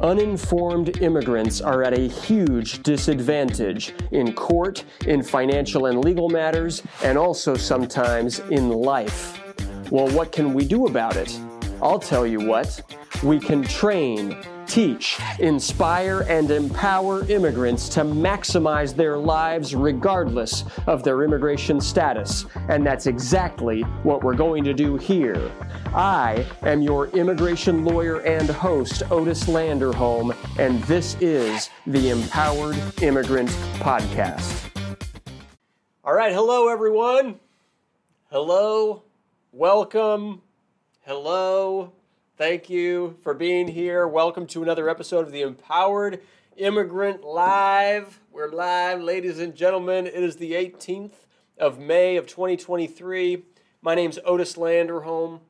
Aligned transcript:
Uninformed 0.00 0.98
immigrants 1.00 1.62
are 1.62 1.82
at 1.82 1.98
a 1.98 2.06
huge 2.08 2.82
disadvantage 2.82 3.94
in 4.10 4.34
court, 4.34 4.84
in 5.06 5.22
financial 5.22 5.86
and 5.86 6.04
legal 6.04 6.28
matters, 6.28 6.82
and 7.02 7.16
also 7.16 7.56
sometimes 7.56 8.40
in 8.50 8.68
life. 8.68 9.42
Well, 9.90 10.08
what 10.08 10.32
can 10.32 10.52
we 10.52 10.66
do 10.66 10.86
about 10.86 11.16
it? 11.16 11.40
I'll 11.80 11.98
tell 11.98 12.26
you 12.26 12.40
what. 12.46 12.82
We 13.22 13.40
can 13.40 13.62
train, 13.62 14.36
teach, 14.66 15.18
inspire, 15.38 16.26
and 16.28 16.50
empower 16.50 17.24
immigrants 17.30 17.88
to 17.90 18.02
maximize 18.02 18.94
their 18.94 19.16
lives 19.16 19.74
regardless 19.74 20.64
of 20.86 21.02
their 21.02 21.22
immigration 21.22 21.80
status. 21.80 22.46
And 22.68 22.86
that's 22.86 23.06
exactly 23.06 23.82
what 24.02 24.22
we're 24.22 24.34
going 24.34 24.64
to 24.64 24.74
do 24.74 24.96
here. 24.96 25.50
I 25.94 26.46
am 26.62 26.82
your 26.82 27.08
immigration 27.08 27.84
lawyer 27.84 28.20
and 28.20 28.48
host, 28.48 29.02
Otis 29.10 29.44
Landerholm, 29.44 30.36
and 30.58 30.82
this 30.84 31.16
is 31.20 31.70
the 31.86 32.10
Empowered 32.10 32.76
Immigrant 33.02 33.50
Podcast. 33.78 34.70
All 36.04 36.14
right, 36.14 36.32
hello 36.32 36.68
everyone. 36.68 37.40
Hello, 38.30 39.02
welcome, 39.52 40.42
hello, 41.00 41.92
thank 42.36 42.68
you 42.68 43.16
for 43.22 43.32
being 43.32 43.68
here. 43.68 44.06
Welcome 44.06 44.46
to 44.48 44.62
another 44.62 44.90
episode 44.90 45.26
of 45.26 45.32
the 45.32 45.40
Empowered 45.40 46.20
Immigrant 46.56 47.24
Live. 47.24 48.20
We're 48.30 48.50
live, 48.50 49.00
ladies 49.00 49.38
and 49.38 49.54
gentlemen. 49.54 50.06
It 50.06 50.22
is 50.22 50.36
the 50.36 50.52
18th 50.52 51.12
of 51.58 51.78
May 51.78 52.16
of 52.16 52.26
2023. 52.26 53.42
My 53.80 53.94
name's 53.94 54.18
Otis 54.24 54.56
Landerholm. 54.56 55.40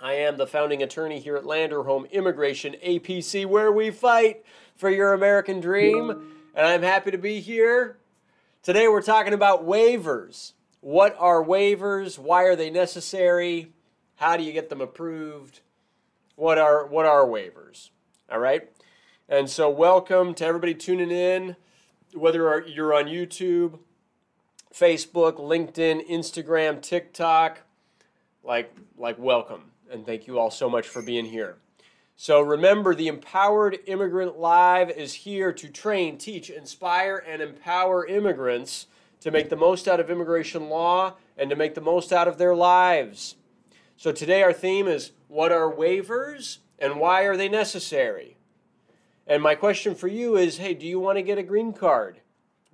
I 0.00 0.14
am 0.14 0.38
the 0.38 0.46
founding 0.46 0.82
attorney 0.82 1.20
here 1.20 1.36
at 1.36 1.44
Landerholm 1.44 2.10
Immigration 2.10 2.74
APC, 2.84 3.46
where 3.46 3.70
we 3.70 3.92
fight 3.92 4.44
for 4.74 4.90
your 4.90 5.12
American 5.12 5.60
dream. 5.60 6.10
And 6.54 6.66
I'm 6.66 6.82
happy 6.82 7.12
to 7.12 7.18
be 7.18 7.38
here. 7.38 7.98
Today 8.64 8.88
we're 8.88 9.02
talking 9.02 9.34
about 9.34 9.64
waivers. 9.64 10.54
What 10.80 11.14
are 11.20 11.44
waivers? 11.44 12.18
Why 12.18 12.42
are 12.42 12.56
they 12.56 12.70
necessary? 12.70 13.72
How 14.16 14.36
do 14.36 14.42
you 14.42 14.52
get 14.52 14.68
them 14.68 14.80
approved? 14.80 15.60
What 16.42 16.58
are 16.58 16.84
what 16.86 17.06
are 17.06 17.24
waivers? 17.24 17.90
All 18.28 18.40
right? 18.40 18.68
And 19.28 19.48
so 19.48 19.70
welcome 19.70 20.34
to 20.34 20.44
everybody 20.44 20.74
tuning 20.74 21.12
in, 21.12 21.54
whether 22.14 22.66
you're 22.66 22.92
on 22.94 23.04
YouTube, 23.04 23.78
Facebook, 24.74 25.34
LinkedIn, 25.34 26.04
Instagram, 26.10 26.82
TikTok, 26.82 27.60
like 28.42 28.74
like 28.98 29.20
welcome 29.20 29.70
and 29.88 30.04
thank 30.04 30.26
you 30.26 30.36
all 30.36 30.50
so 30.50 30.68
much 30.68 30.88
for 30.88 31.00
being 31.00 31.26
here. 31.26 31.58
So 32.16 32.40
remember, 32.40 32.92
the 32.92 33.06
Empowered 33.06 33.78
Immigrant 33.86 34.36
Live 34.36 34.90
is 34.90 35.14
here 35.14 35.52
to 35.52 35.68
train, 35.68 36.18
teach, 36.18 36.50
inspire, 36.50 37.22
and 37.24 37.40
empower 37.40 38.04
immigrants 38.04 38.88
to 39.20 39.30
make 39.30 39.48
the 39.48 39.54
most 39.54 39.86
out 39.86 40.00
of 40.00 40.10
immigration 40.10 40.68
law 40.68 41.14
and 41.38 41.48
to 41.50 41.54
make 41.54 41.76
the 41.76 41.80
most 41.80 42.12
out 42.12 42.26
of 42.26 42.36
their 42.36 42.56
lives. 42.56 43.36
So 43.96 44.12
today 44.12 44.42
our 44.42 44.52
theme 44.52 44.88
is 44.88 45.12
what 45.28 45.52
are 45.52 45.72
waivers 45.72 46.58
and 46.78 46.98
why 46.98 47.22
are 47.22 47.36
they 47.36 47.48
necessary? 47.48 48.36
And 49.26 49.42
my 49.42 49.54
question 49.54 49.94
for 49.94 50.08
you 50.08 50.36
is 50.36 50.58
hey, 50.58 50.74
do 50.74 50.86
you 50.86 50.98
want 50.98 51.18
to 51.18 51.22
get 51.22 51.38
a 51.38 51.42
green 51.42 51.72
card? 51.72 52.20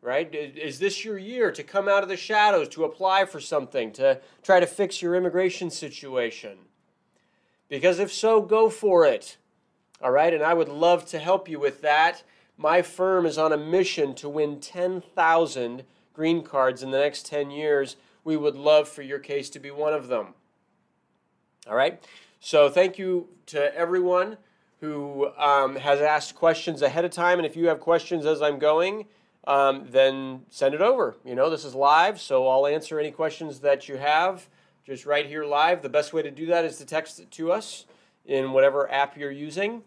Right? 0.00 0.33
Is 0.33 0.78
this 0.78 1.05
your 1.05 1.19
year 1.19 1.50
to 1.50 1.62
come 1.62 1.88
out 1.88 2.02
of 2.02 2.08
the 2.08 2.16
shadows, 2.16 2.69
to 2.70 2.84
apply 2.84 3.25
for 3.25 3.41
something, 3.41 3.92
to 3.92 4.20
try 4.42 4.60
to 4.60 4.66
fix 4.66 5.02
your 5.02 5.16
immigration 5.16 5.70
situation? 5.70 6.56
Because 7.69 7.98
if 7.98 8.12
so, 8.12 8.41
go 8.41 8.70
for 8.70 9.05
it. 9.05 9.36
All 10.00 10.12
right, 10.12 10.32
and 10.32 10.42
I 10.42 10.55
would 10.55 10.69
love 10.69 11.05
to 11.06 11.19
help 11.19 11.48
you 11.48 11.58
with 11.58 11.82
that. 11.82 12.22
My 12.56 12.82
firm 12.82 13.27
is 13.27 13.36
on 13.36 13.53
a 13.53 13.56
mission 13.56 14.14
to 14.16 14.28
win 14.28 14.60
10,000 14.60 15.84
green 16.14 16.42
cards 16.42 16.82
in 16.82 16.91
the 16.91 16.98
next 16.98 17.27
10 17.27 17.50
years. 17.50 17.97
We 18.25 18.37
would 18.37 18.56
love 18.56 18.88
for 18.88 19.03
your 19.03 19.19
case 19.19 19.50
to 19.50 19.59
be 19.59 19.70
one 19.70 19.93
of 19.93 20.09
them. 20.09 20.34
All 21.66 21.74
right, 21.74 22.02
so 22.41 22.69
thank 22.69 22.98
you 22.98 23.28
to 23.46 23.74
everyone 23.74 24.36
who 24.80 25.30
um, 25.36 25.76
has 25.76 26.00
asked 26.00 26.34
questions 26.34 26.82
ahead 26.82 27.04
of 27.04 27.10
time. 27.10 27.38
And 27.38 27.46
if 27.46 27.56
you 27.56 27.66
have 27.69 27.80
questions 27.80 28.24
as 28.24 28.41
I'm 28.41 28.58
going, 28.58 29.06
um, 29.46 29.86
then 29.91 30.42
send 30.50 30.74
it 30.74 30.80
over. 30.80 31.16
You 31.24 31.34
know, 31.34 31.50
this 31.50 31.64
is 31.64 31.74
live, 31.74 32.20
so 32.20 32.46
I'll 32.46 32.66
answer 32.66 33.00
any 33.00 33.10
questions 33.10 33.60
that 33.60 33.88
you 33.88 33.96
have 33.96 34.48
just 34.86 35.04
right 35.04 35.26
here 35.26 35.44
live. 35.44 35.82
The 35.82 35.88
best 35.88 36.12
way 36.12 36.22
to 36.22 36.30
do 36.30 36.46
that 36.46 36.64
is 36.64 36.78
to 36.78 36.86
text 36.86 37.19
it 37.20 37.30
to 37.32 37.52
us 37.52 37.86
in 38.25 38.52
whatever 38.52 38.90
app 38.90 39.16
you're 39.16 39.30
using, 39.30 39.82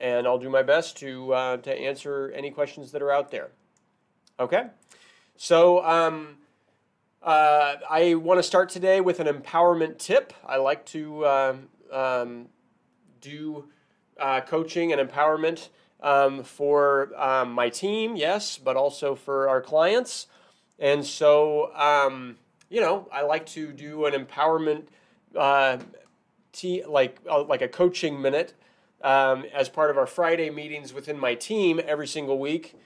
and 0.00 0.26
I'll 0.26 0.38
do 0.38 0.48
my 0.48 0.62
best 0.62 0.96
to 0.98 1.32
uh, 1.34 1.56
to 1.58 1.72
answer 1.72 2.32
any 2.34 2.50
questions 2.50 2.92
that 2.92 3.02
are 3.02 3.12
out 3.12 3.30
there. 3.30 3.50
Okay, 4.38 4.66
so 5.36 5.84
um, 5.84 6.38
uh, 7.22 7.76
I 7.88 8.14
want 8.14 8.38
to 8.38 8.42
start 8.42 8.68
today 8.68 9.00
with 9.00 9.20
an 9.20 9.26
empowerment 9.26 9.98
tip. 9.98 10.32
I 10.46 10.56
like 10.56 10.84
to 10.86 11.26
um, 11.26 11.68
um 11.92 12.48
do 13.20 13.68
uh, 14.18 14.40
coaching 14.40 14.92
and 14.92 15.10
empowerment 15.10 15.68
um, 16.00 16.42
for 16.42 17.10
um, 17.16 17.52
my 17.52 17.68
team, 17.68 18.16
yes, 18.16 18.58
but 18.58 18.76
also 18.76 19.14
for 19.14 19.48
our 19.48 19.60
clients, 19.60 20.26
and 20.78 21.04
so 21.04 21.70
you 22.70 22.80
know, 22.80 23.08
I 23.12 23.22
like 23.22 23.44
to 23.46 23.72
do 23.72 24.06
an 24.06 24.14
empowerment, 24.14 24.84
uh, 25.36 25.78
te- 26.52 26.84
like 26.86 27.18
uh, 27.28 27.42
like 27.42 27.60
a 27.60 27.68
coaching 27.68 28.22
minute 28.22 28.54
um, 29.02 29.44
as 29.52 29.68
part 29.68 29.90
of 29.90 29.98
our 29.98 30.06
Friday 30.06 30.48
meetings 30.50 30.94
within 30.94 31.18
my 31.18 31.34
team 31.34 31.80
every 31.84 32.06
single 32.06 32.38
week. 32.38 32.76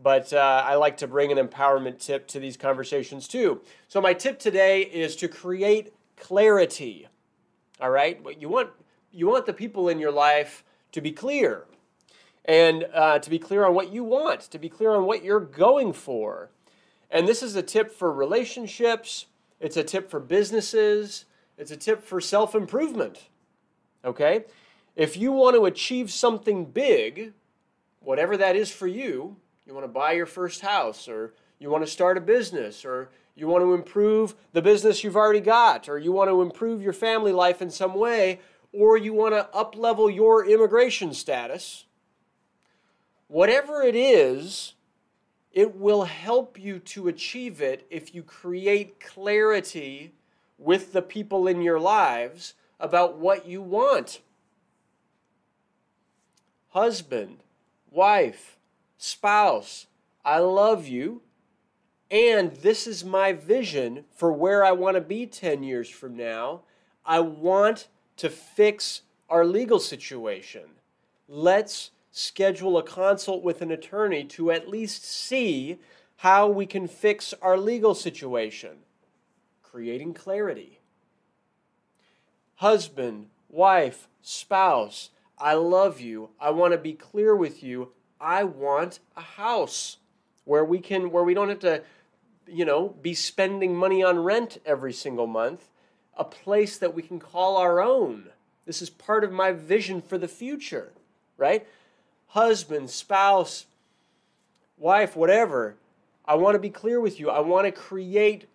But 0.00 0.32
uh, 0.32 0.62
I 0.64 0.74
like 0.76 0.96
to 0.98 1.06
bring 1.06 1.30
an 1.30 1.38
empowerment 1.38 1.98
tip 1.98 2.26
to 2.28 2.40
these 2.40 2.56
conversations 2.56 3.28
too. 3.28 3.60
So 3.88 4.00
my 4.00 4.14
tip 4.14 4.38
today 4.38 4.82
is 4.82 5.16
to 5.16 5.28
create 5.28 5.92
clarity. 6.16 7.08
All 7.80 7.90
right, 7.90 8.20
you 8.38 8.48
want 8.48 8.70
you 9.10 9.28
want 9.28 9.46
the 9.46 9.52
people 9.52 9.88
in 9.88 9.98
your 9.98 10.12
life 10.12 10.64
to 10.92 11.00
be 11.00 11.12
clear, 11.12 11.64
and 12.44 12.86
uh, 12.94 13.18
to 13.18 13.30
be 13.30 13.38
clear 13.38 13.64
on 13.64 13.74
what 13.74 13.92
you 13.92 14.04
want, 14.04 14.40
to 14.42 14.58
be 14.58 14.68
clear 14.68 14.92
on 14.92 15.04
what 15.04 15.24
you're 15.24 15.40
going 15.40 15.92
for. 15.92 16.50
And 17.10 17.28
this 17.28 17.42
is 17.42 17.56
a 17.56 17.62
tip 17.62 17.92
for 17.92 18.12
relationships, 18.12 19.26
it's 19.60 19.76
a 19.76 19.84
tip 19.84 20.10
for 20.10 20.18
businesses. 20.18 21.26
It's 21.56 21.70
a 21.70 21.76
tip 21.76 22.02
for 22.02 22.20
self 22.20 22.54
improvement. 22.54 23.28
Okay? 24.04 24.44
If 24.96 25.16
you 25.16 25.30
want 25.30 25.56
to 25.56 25.64
achieve 25.64 26.10
something 26.10 26.64
big, 26.66 27.32
whatever 28.00 28.36
that 28.36 28.56
is 28.56 28.70
for 28.70 28.88
you, 28.88 29.36
you 29.66 29.74
want 29.74 29.84
to 29.84 29.92
buy 29.92 30.12
your 30.12 30.26
first 30.26 30.60
house, 30.60 31.08
or 31.08 31.34
you 31.58 31.70
want 31.70 31.84
to 31.84 31.90
start 31.90 32.18
a 32.18 32.20
business, 32.20 32.84
or 32.84 33.10
you 33.34 33.46
want 33.46 33.62
to 33.62 33.74
improve 33.74 34.34
the 34.52 34.62
business 34.62 35.02
you've 35.02 35.16
already 35.16 35.40
got, 35.40 35.88
or 35.88 35.98
you 35.98 36.12
want 36.12 36.28
to 36.28 36.42
improve 36.42 36.82
your 36.82 36.92
family 36.92 37.32
life 37.32 37.62
in 37.62 37.70
some 37.70 37.94
way, 37.94 38.40
or 38.72 38.96
you 38.96 39.12
want 39.12 39.34
to 39.34 39.48
uplevel 39.56 40.14
your 40.14 40.46
immigration 40.46 41.12
status, 41.14 41.84
whatever 43.28 43.82
it 43.82 43.94
is, 43.94 44.74
it 45.52 45.76
will 45.76 46.04
help 46.04 46.58
you 46.58 46.78
to 46.78 47.08
achieve 47.08 47.60
it 47.60 47.86
if 47.90 48.14
you 48.14 48.22
create 48.22 48.98
clarity 49.00 50.12
with 50.58 50.92
the 50.92 51.02
people 51.02 51.46
in 51.46 51.60
your 51.60 51.78
lives 51.78 52.54
about 52.80 53.18
what 53.18 53.46
you 53.46 53.60
want. 53.60 54.20
Husband, 56.70 57.38
wife, 57.90 58.56
spouse, 59.02 59.88
I 60.24 60.38
love 60.38 60.86
you, 60.86 61.22
and 62.08 62.52
this 62.52 62.86
is 62.86 63.04
my 63.04 63.32
vision 63.32 64.04
for 64.14 64.32
where 64.32 64.64
I 64.64 64.70
want 64.70 64.94
to 64.94 65.00
be 65.00 65.26
10 65.26 65.64
years 65.64 65.90
from 65.90 66.16
now. 66.16 66.60
I 67.04 67.18
want 67.18 67.88
to 68.18 68.30
fix 68.30 69.02
our 69.28 69.44
legal 69.44 69.80
situation. 69.80 70.62
Let's 71.26 71.90
schedule 72.12 72.78
a 72.78 72.84
consult 72.84 73.42
with 73.42 73.60
an 73.60 73.72
attorney 73.72 74.22
to 74.24 74.52
at 74.52 74.68
least 74.68 75.04
see 75.04 75.78
how 76.18 76.46
we 76.46 76.64
can 76.64 76.86
fix 76.86 77.34
our 77.42 77.58
legal 77.58 77.96
situation, 77.96 78.76
creating 79.64 80.14
clarity. 80.14 80.78
Husband, 82.56 83.26
wife, 83.48 84.06
spouse, 84.20 85.10
I 85.38 85.54
love 85.54 86.00
you. 86.00 86.30
I 86.38 86.50
want 86.50 86.72
to 86.72 86.78
be 86.78 86.92
clear 86.92 87.34
with 87.34 87.64
you. 87.64 87.90
I 88.22 88.44
want 88.44 89.00
a 89.16 89.20
house 89.20 89.98
where 90.44 90.64
we 90.64 90.78
can 90.78 91.10
where 91.10 91.24
we 91.24 91.34
don't 91.34 91.48
have 91.48 91.60
to 91.60 91.82
you 92.46 92.64
know 92.64 92.94
be 93.02 93.14
spending 93.14 93.76
money 93.76 94.02
on 94.02 94.20
rent 94.20 94.58
every 94.64 94.92
single 94.92 95.26
month, 95.26 95.68
a 96.16 96.24
place 96.24 96.78
that 96.78 96.94
we 96.94 97.02
can 97.02 97.18
call 97.18 97.56
our 97.56 97.80
own. 97.80 98.26
This 98.64 98.80
is 98.80 98.90
part 98.90 99.24
of 99.24 99.32
my 99.32 99.50
vision 99.52 100.00
for 100.00 100.16
the 100.16 100.28
future, 100.28 100.92
right? 101.36 101.66
husband, 102.32 102.88
spouse, 102.88 103.66
wife, 104.78 105.14
whatever, 105.14 105.74
I 106.24 106.34
want 106.34 106.54
to 106.54 106.58
be 106.58 106.70
clear 106.70 106.98
with 106.98 107.20
you. 107.20 107.28
I 107.28 107.40
want 107.40 107.66
to 107.66 107.72
create 107.72 108.48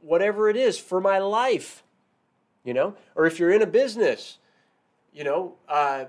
whatever 0.00 0.48
it 0.48 0.56
is 0.56 0.78
for 0.78 1.02
my 1.02 1.18
life, 1.18 1.82
you 2.64 2.72
know? 2.72 2.94
Or 3.14 3.26
if 3.26 3.38
you're 3.38 3.52
in 3.52 3.60
a 3.60 3.66
business, 3.66 4.38
you 5.12 5.22
know, 5.22 5.54
uh, 5.68 6.06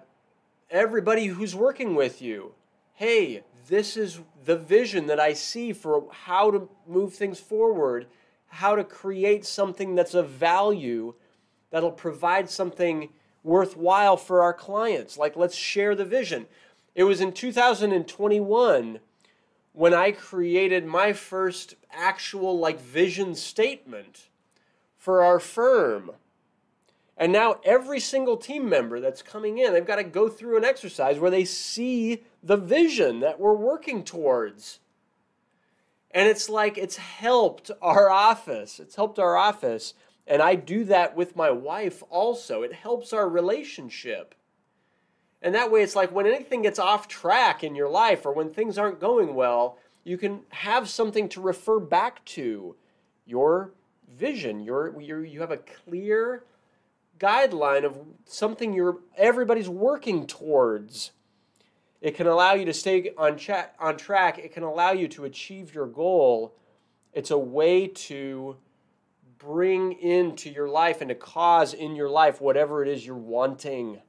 everybody 0.69 1.27
who's 1.27 1.53
working 1.53 1.95
with 1.95 2.21
you 2.21 2.53
hey, 2.95 3.43
this 3.67 3.97
is 3.97 4.19
the 4.45 4.57
vision 4.57 5.07
that 5.07 5.19
I 5.19 5.33
see 5.33 5.73
for 5.73 6.05
how 6.11 6.51
to 6.51 6.69
move 6.87 7.13
things 7.13 7.39
forward, 7.39 8.07
how 8.47 8.75
to 8.75 8.83
create 8.83 9.45
something 9.45 9.95
that's 9.95 10.13
of 10.13 10.29
value 10.29 11.13
that'll 11.71 11.91
provide 11.91 12.49
something 12.49 13.09
worthwhile 13.43 14.17
for 14.17 14.41
our 14.41 14.53
clients. 14.53 15.17
Like, 15.17 15.35
let's 15.35 15.55
share 15.55 15.95
the 15.95 16.05
vision. 16.05 16.47
It 16.95 17.03
was 17.03 17.21
in 17.21 17.33
2021 17.33 18.99
when 19.73 19.93
I 19.93 20.11
created 20.11 20.85
my 20.85 21.11
first 21.11 21.75
actual 21.91 22.57
like 22.57 22.79
vision 22.79 23.35
statement 23.35 24.29
for 24.97 25.21
our 25.21 25.39
firm. 25.39 26.11
And 27.17 27.31
now 27.31 27.59
every 27.63 27.99
single 27.99 28.35
team 28.35 28.67
member 28.67 28.99
that's 28.99 29.21
coming 29.21 29.57
in, 29.57 29.73
they've 29.73 29.85
got 29.85 29.95
to 29.97 30.03
go 30.03 30.27
through 30.27 30.57
an 30.57 30.65
exercise 30.65 31.17
where 31.17 31.31
they 31.31 31.45
see 31.45 32.23
the 32.43 32.57
vision 32.57 33.21
that 33.21 33.39
we're 33.39 33.53
working 33.53 34.03
towards. 34.03 34.79
And 36.11 36.27
it's 36.27 36.49
like 36.49 36.77
it's 36.77 36.97
helped 36.97 37.71
our 37.81 38.09
office. 38.09 38.79
It's 38.79 38.95
helped 38.95 39.17
our 39.17 39.37
office. 39.37 39.93
And 40.27 40.41
I 40.41 40.55
do 40.55 40.83
that 40.85 41.15
with 41.15 41.35
my 41.35 41.51
wife 41.51 42.03
also. 42.09 42.63
It 42.63 42.73
helps 42.73 43.13
our 43.13 43.29
relationship. 43.29 44.35
And 45.41 45.53
that 45.55 45.71
way, 45.71 45.83
it's 45.83 45.95
like 45.95 46.11
when 46.11 46.25
anything 46.25 46.63
gets 46.63 46.79
off 46.79 47.07
track 47.07 47.63
in 47.63 47.75
your 47.75 47.89
life 47.89 48.25
or 48.25 48.33
when 48.33 48.49
things 48.49 48.77
aren't 48.77 48.99
going 48.99 49.35
well, 49.35 49.77
you 50.03 50.17
can 50.17 50.41
have 50.49 50.89
something 50.89 51.29
to 51.29 51.41
refer 51.41 51.79
back 51.79 52.25
to 52.25 52.75
your 53.25 53.71
vision. 54.17 54.61
Your, 54.61 54.99
you 54.99 55.39
have 55.41 55.51
a 55.51 55.57
clear 55.57 56.43
guideline 57.19 57.85
of 57.85 57.97
something 58.25 58.73
you're 58.73 58.99
everybody's 59.17 59.69
working 59.69 60.27
towards. 60.27 61.11
It 62.01 62.15
can 62.15 62.27
allow 62.27 62.53
you 62.53 62.65
to 62.65 62.73
stay 62.73 63.11
on, 63.17 63.37
cha- 63.37 63.69
on 63.79 63.97
track. 63.97 64.37
It 64.37 64.53
can 64.53 64.63
allow 64.63 64.91
you 64.91 65.07
to 65.09 65.25
achieve 65.25 65.73
your 65.73 65.87
goal. 65.87 66.55
It's 67.13 67.31
a 67.31 67.37
way 67.37 67.87
to 67.87 68.57
bring 69.39 69.93
into 69.93 70.49
your 70.49 70.67
life 70.67 71.01
and 71.01 71.09
to 71.09 71.15
cause 71.15 71.73
in 71.73 71.95
your 71.95 72.09
life 72.09 72.41
whatever 72.41 72.83
it 72.83 72.87
is 72.87 73.05
you're 73.05 73.15
wanting. 73.15 74.01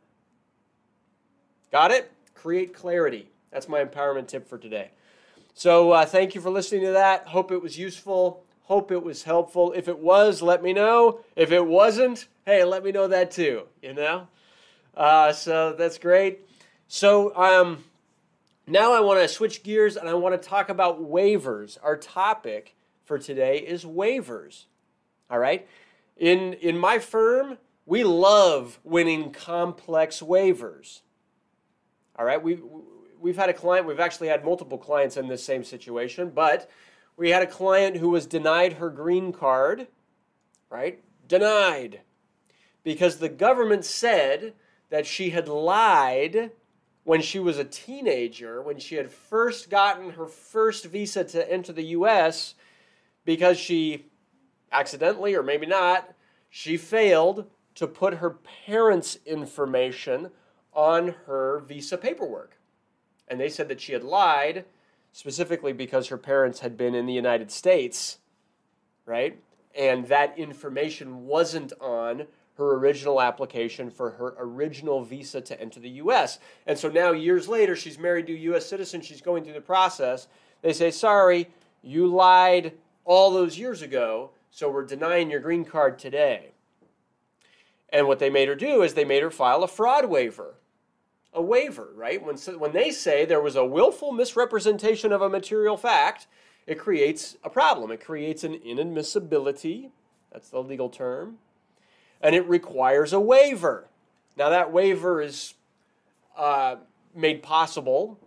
Got 1.72 1.90
it? 1.90 2.12
Create 2.34 2.74
clarity. 2.74 3.30
That's 3.50 3.68
my 3.68 3.84
empowerment 3.84 4.28
tip 4.28 4.46
for 4.48 4.58
today. 4.58 4.90
So, 5.54 5.92
uh, 5.92 6.04
thank 6.04 6.34
you 6.34 6.40
for 6.40 6.50
listening 6.50 6.82
to 6.82 6.92
that. 6.92 7.28
Hope 7.28 7.50
it 7.50 7.62
was 7.62 7.78
useful. 7.78 8.44
Hope 8.64 8.90
it 8.90 9.02
was 9.02 9.22
helpful. 9.22 9.72
If 9.72 9.88
it 9.88 9.98
was, 9.98 10.42
let 10.42 10.62
me 10.62 10.72
know. 10.72 11.20
If 11.34 11.52
it 11.52 11.64
wasn't, 11.64 12.26
hey, 12.46 12.62
let 12.62 12.84
me 12.84 12.92
know 12.92 13.08
that 13.08 13.32
too, 13.32 13.64
you 13.82 13.92
know? 13.92 14.28
Uh, 14.96 15.32
so 15.32 15.74
that's 15.76 15.98
great. 15.98 16.48
So 16.86 17.34
um, 17.34 17.84
now 18.68 18.92
I 18.92 19.00
want 19.00 19.20
to 19.20 19.26
switch 19.26 19.64
gears 19.64 19.96
and 19.96 20.08
I 20.08 20.14
want 20.14 20.40
to 20.40 20.48
talk 20.48 20.68
about 20.68 21.02
waivers. 21.02 21.76
Our 21.82 21.96
topic 21.96 22.76
for 23.04 23.18
today 23.18 23.58
is 23.58 23.84
waivers. 23.84 24.66
All 25.28 25.40
right? 25.40 25.66
In, 26.16 26.52
in 26.54 26.78
my 26.78 27.00
firm, 27.00 27.58
we 27.84 28.04
love 28.04 28.78
winning 28.84 29.32
complex 29.32 30.20
waivers. 30.20 31.00
All 32.16 32.24
right? 32.24 32.40
We, 32.40 32.60
we've 33.20 33.36
had 33.36 33.48
a 33.48 33.54
client, 33.54 33.88
we've 33.88 33.98
actually 33.98 34.28
had 34.28 34.44
multiple 34.44 34.78
clients 34.78 35.16
in 35.16 35.26
this 35.26 35.44
same 35.44 35.64
situation, 35.64 36.30
but 36.30 36.70
we 37.16 37.30
had 37.30 37.42
a 37.42 37.46
client 37.46 37.96
who 37.96 38.10
was 38.10 38.24
denied 38.24 38.74
her 38.74 38.88
green 38.88 39.32
card, 39.32 39.88
right? 40.70 41.02
Denied. 41.26 42.02
Because 42.86 43.16
the 43.16 43.28
government 43.28 43.84
said 43.84 44.54
that 44.90 45.06
she 45.06 45.30
had 45.30 45.48
lied 45.48 46.52
when 47.02 47.20
she 47.20 47.40
was 47.40 47.58
a 47.58 47.64
teenager, 47.64 48.62
when 48.62 48.78
she 48.78 48.94
had 48.94 49.10
first 49.10 49.68
gotten 49.68 50.10
her 50.10 50.28
first 50.28 50.84
visa 50.84 51.24
to 51.24 51.52
enter 51.52 51.72
the 51.72 51.96
US, 51.96 52.54
because 53.24 53.58
she 53.58 54.06
accidentally, 54.70 55.34
or 55.34 55.42
maybe 55.42 55.66
not, 55.66 56.14
she 56.48 56.76
failed 56.76 57.50
to 57.74 57.88
put 57.88 58.14
her 58.14 58.30
parents' 58.30 59.18
information 59.26 60.30
on 60.72 61.16
her 61.26 61.64
visa 61.66 61.98
paperwork. 61.98 62.56
And 63.26 63.40
they 63.40 63.48
said 63.48 63.66
that 63.66 63.80
she 63.80 63.94
had 63.94 64.04
lied 64.04 64.64
specifically 65.10 65.72
because 65.72 66.06
her 66.06 66.18
parents 66.18 66.60
had 66.60 66.76
been 66.76 66.94
in 66.94 67.06
the 67.06 67.12
United 67.12 67.50
States, 67.50 68.18
right? 69.06 69.40
And 69.76 70.06
that 70.06 70.38
information 70.38 71.26
wasn't 71.26 71.72
on 71.80 72.28
her 72.56 72.74
original 72.74 73.20
application 73.20 73.90
for 73.90 74.10
her 74.12 74.34
original 74.38 75.02
visa 75.02 75.40
to 75.40 75.60
enter 75.60 75.80
the 75.80 75.90
US. 75.90 76.38
And 76.66 76.78
so 76.78 76.88
now, 76.88 77.12
years 77.12 77.48
later, 77.48 77.76
she's 77.76 77.98
married 77.98 78.26
to 78.28 78.34
a 78.34 78.54
US 78.54 78.66
citizen, 78.66 79.00
she's 79.00 79.20
going 79.20 79.44
through 79.44 79.54
the 79.54 79.60
process. 79.60 80.28
They 80.62 80.72
say, 80.72 80.90
sorry, 80.90 81.48
you 81.82 82.06
lied 82.06 82.72
all 83.04 83.30
those 83.30 83.58
years 83.58 83.82
ago, 83.82 84.30
so 84.50 84.70
we're 84.70 84.86
denying 84.86 85.30
your 85.30 85.40
green 85.40 85.64
card 85.64 85.98
today. 85.98 86.52
And 87.90 88.06
what 88.06 88.18
they 88.18 88.30
made 88.30 88.48
her 88.48 88.54
do 88.54 88.82
is 88.82 88.94
they 88.94 89.04
made 89.04 89.22
her 89.22 89.30
file 89.30 89.62
a 89.62 89.68
fraud 89.68 90.06
waiver 90.06 90.54
a 91.36 91.42
waiver, 91.42 91.90
right? 91.94 92.24
When, 92.24 92.36
when 92.58 92.72
they 92.72 92.90
say 92.90 93.24
there 93.24 93.42
was 93.42 93.56
a 93.56 93.64
willful 93.64 94.10
misrepresentation 94.10 95.12
of 95.12 95.20
a 95.20 95.28
material 95.28 95.76
fact, 95.76 96.26
it 96.66 96.78
creates 96.78 97.36
a 97.44 97.50
problem. 97.50 97.92
It 97.92 98.02
creates 98.02 98.42
an 98.42 98.58
inadmissibility, 98.58 99.90
that's 100.32 100.48
the 100.48 100.62
legal 100.62 100.88
term, 100.88 101.36
and 102.20 102.34
it 102.34 102.46
requires 102.48 103.12
a 103.12 103.20
waiver. 103.20 103.88
Now, 104.36 104.50
that 104.50 104.72
waiver 104.72 105.20
is 105.20 105.54
uh, 106.36 106.76
made 107.14 107.42
possible 107.42 108.18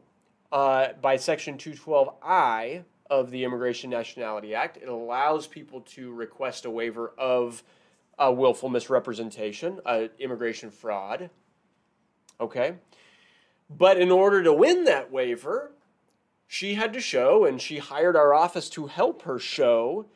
uh, 0.52 0.90
by 1.02 1.18
Section 1.18 1.58
212I 1.58 2.84
of 3.10 3.32
the 3.32 3.44
Immigration 3.44 3.90
Nationality 3.90 4.54
Act. 4.56 4.78
It 4.78 4.90
allows 4.90 5.48
people 5.48 5.82
to 5.82 6.12
request 6.14 6.66
a 6.66 6.70
waiver 6.70 7.14
of 7.18 7.64
a 8.18 8.32
willful 8.32 8.70
misrepresentation, 8.70 9.80
immigration 10.20 10.72
fraud. 10.72 11.30
Okay? 12.40 12.76
But 13.70 14.00
in 14.00 14.12
order 14.12 14.44
to 14.44 14.54
win 14.54 14.86
that 14.86 15.12
waiver, 15.12 15.72
she 16.48 16.74
had 16.74 16.94
to 16.94 17.00
show, 17.00 17.46
and 17.46 17.62
she 17.62 17.78
hired 17.78 18.16
our 18.16 18.34
office 18.34 18.70
to 18.72 18.88
help 18.88 19.22
her 19.22 19.40
show, 19.40 20.08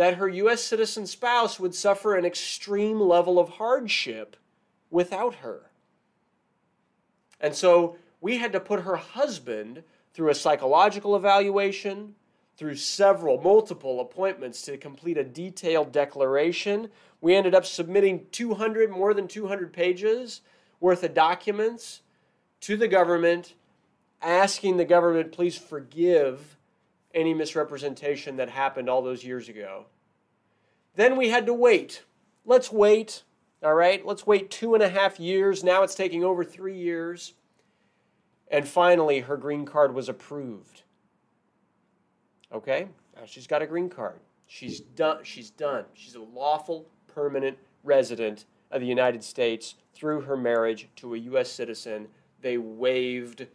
that 0.00 0.14
her 0.14 0.28
U.S. 0.28 0.62
citizen 0.62 1.06
spouse 1.06 1.60
would 1.60 1.74
suffer 1.74 2.16
an 2.16 2.24
extreme 2.24 2.98
level 2.98 3.38
of 3.38 3.50
hardship 3.50 4.34
without 4.88 5.34
her. 5.34 5.70
And 7.38 7.54
so 7.54 7.98
we 8.18 8.38
had 8.38 8.50
to 8.52 8.60
put 8.60 8.80
her 8.80 8.96
husband 8.96 9.82
through 10.14 10.30
a 10.30 10.34
psychological 10.34 11.16
evaluation, 11.16 12.14
through 12.56 12.76
several, 12.76 13.42
multiple 13.42 14.00
appointments 14.00 14.62
to 14.62 14.78
complete 14.78 15.18
a 15.18 15.22
detailed 15.22 15.92
declaration. 15.92 16.88
We 17.20 17.34
ended 17.34 17.54
up 17.54 17.66
submitting 17.66 18.24
200, 18.32 18.90
more 18.90 19.12
than 19.12 19.28
200 19.28 19.70
pages 19.70 20.40
worth 20.80 21.04
of 21.04 21.12
documents 21.12 22.00
to 22.62 22.78
the 22.78 22.88
government, 22.88 23.52
asking 24.22 24.78
the 24.78 24.86
government, 24.86 25.30
please 25.30 25.58
forgive 25.58 26.56
any 27.14 27.34
misrepresentation 27.34 28.36
that 28.36 28.50
happened 28.50 28.88
all 28.88 29.02
those 29.02 29.24
years 29.24 29.48
ago. 29.48 29.86
Then 30.94 31.16
we 31.16 31.28
had 31.28 31.46
to 31.46 31.54
wait. 31.54 32.04
Let's 32.44 32.72
wait, 32.72 33.22
all 33.62 33.74
right? 33.74 34.04
Let's 34.04 34.26
wait 34.26 34.50
two 34.50 34.74
and 34.74 34.82
a 34.82 34.88
half 34.88 35.20
years. 35.20 35.62
Now 35.62 35.82
it's 35.82 35.94
taking 35.94 36.24
over 36.24 36.44
three 36.44 36.76
years. 36.76 37.34
And 38.48 38.66
finally, 38.66 39.20
her 39.20 39.36
green 39.36 39.64
card 39.64 39.94
was 39.94 40.08
approved. 40.08 40.82
Okay? 42.52 42.88
Now 43.14 43.22
she's 43.26 43.46
got 43.46 43.62
a 43.62 43.66
green 43.66 43.88
card. 43.88 44.20
She's 44.46 44.80
done. 44.80 45.18
She's 45.22 45.50
done. 45.50 45.84
She's 45.94 46.16
a 46.16 46.20
lawful 46.20 46.86
permanent 47.06 47.56
resident 47.84 48.46
of 48.72 48.80
the 48.80 48.86
United 48.86 49.22
States 49.22 49.76
through 49.94 50.22
her 50.22 50.36
marriage 50.36 50.88
to 50.96 51.14
a 51.14 51.18
U.S. 51.18 51.50
citizen 51.50 52.08
they 52.40 52.58
waived 52.58 53.46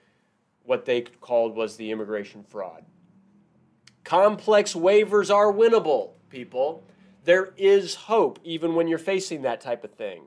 what 0.63 0.85
they 0.85 1.01
called 1.01 1.55
was 1.55 1.75
the 1.75 1.91
immigration 1.91 2.43
fraud. 2.43 2.83
Complex 4.05 4.73
waivers 4.73 5.33
are 5.33 5.51
winnable, 5.51 6.11
people. 6.29 6.83
There 7.25 7.53
is 7.57 7.95
hope 7.95 8.39
even 8.45 8.75
when 8.75 8.87
you're 8.87 8.97
facing 8.97 9.41
that 9.41 9.59
type 9.59 9.83
of 9.83 9.91
thing. 9.91 10.23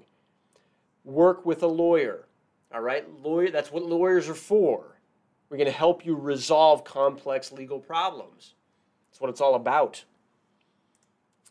Work 1.04 1.46
with 1.46 1.62
a 1.62 1.66
lawyer. 1.66 2.26
All 2.74 2.82
right? 2.82 3.06
Lawyer, 3.22 3.50
that's 3.50 3.72
what 3.72 3.84
lawyers 3.84 4.28
are 4.28 4.34
for. 4.34 4.98
We're 5.48 5.56
going 5.56 5.70
to 5.70 5.72
help 5.72 6.04
you 6.04 6.14
resolve 6.14 6.84
complex 6.84 7.52
legal 7.52 7.78
problems. 7.78 8.52
That's 9.08 9.20
what 9.20 9.30
it's 9.30 9.40
all 9.40 9.54
about. 9.54 10.04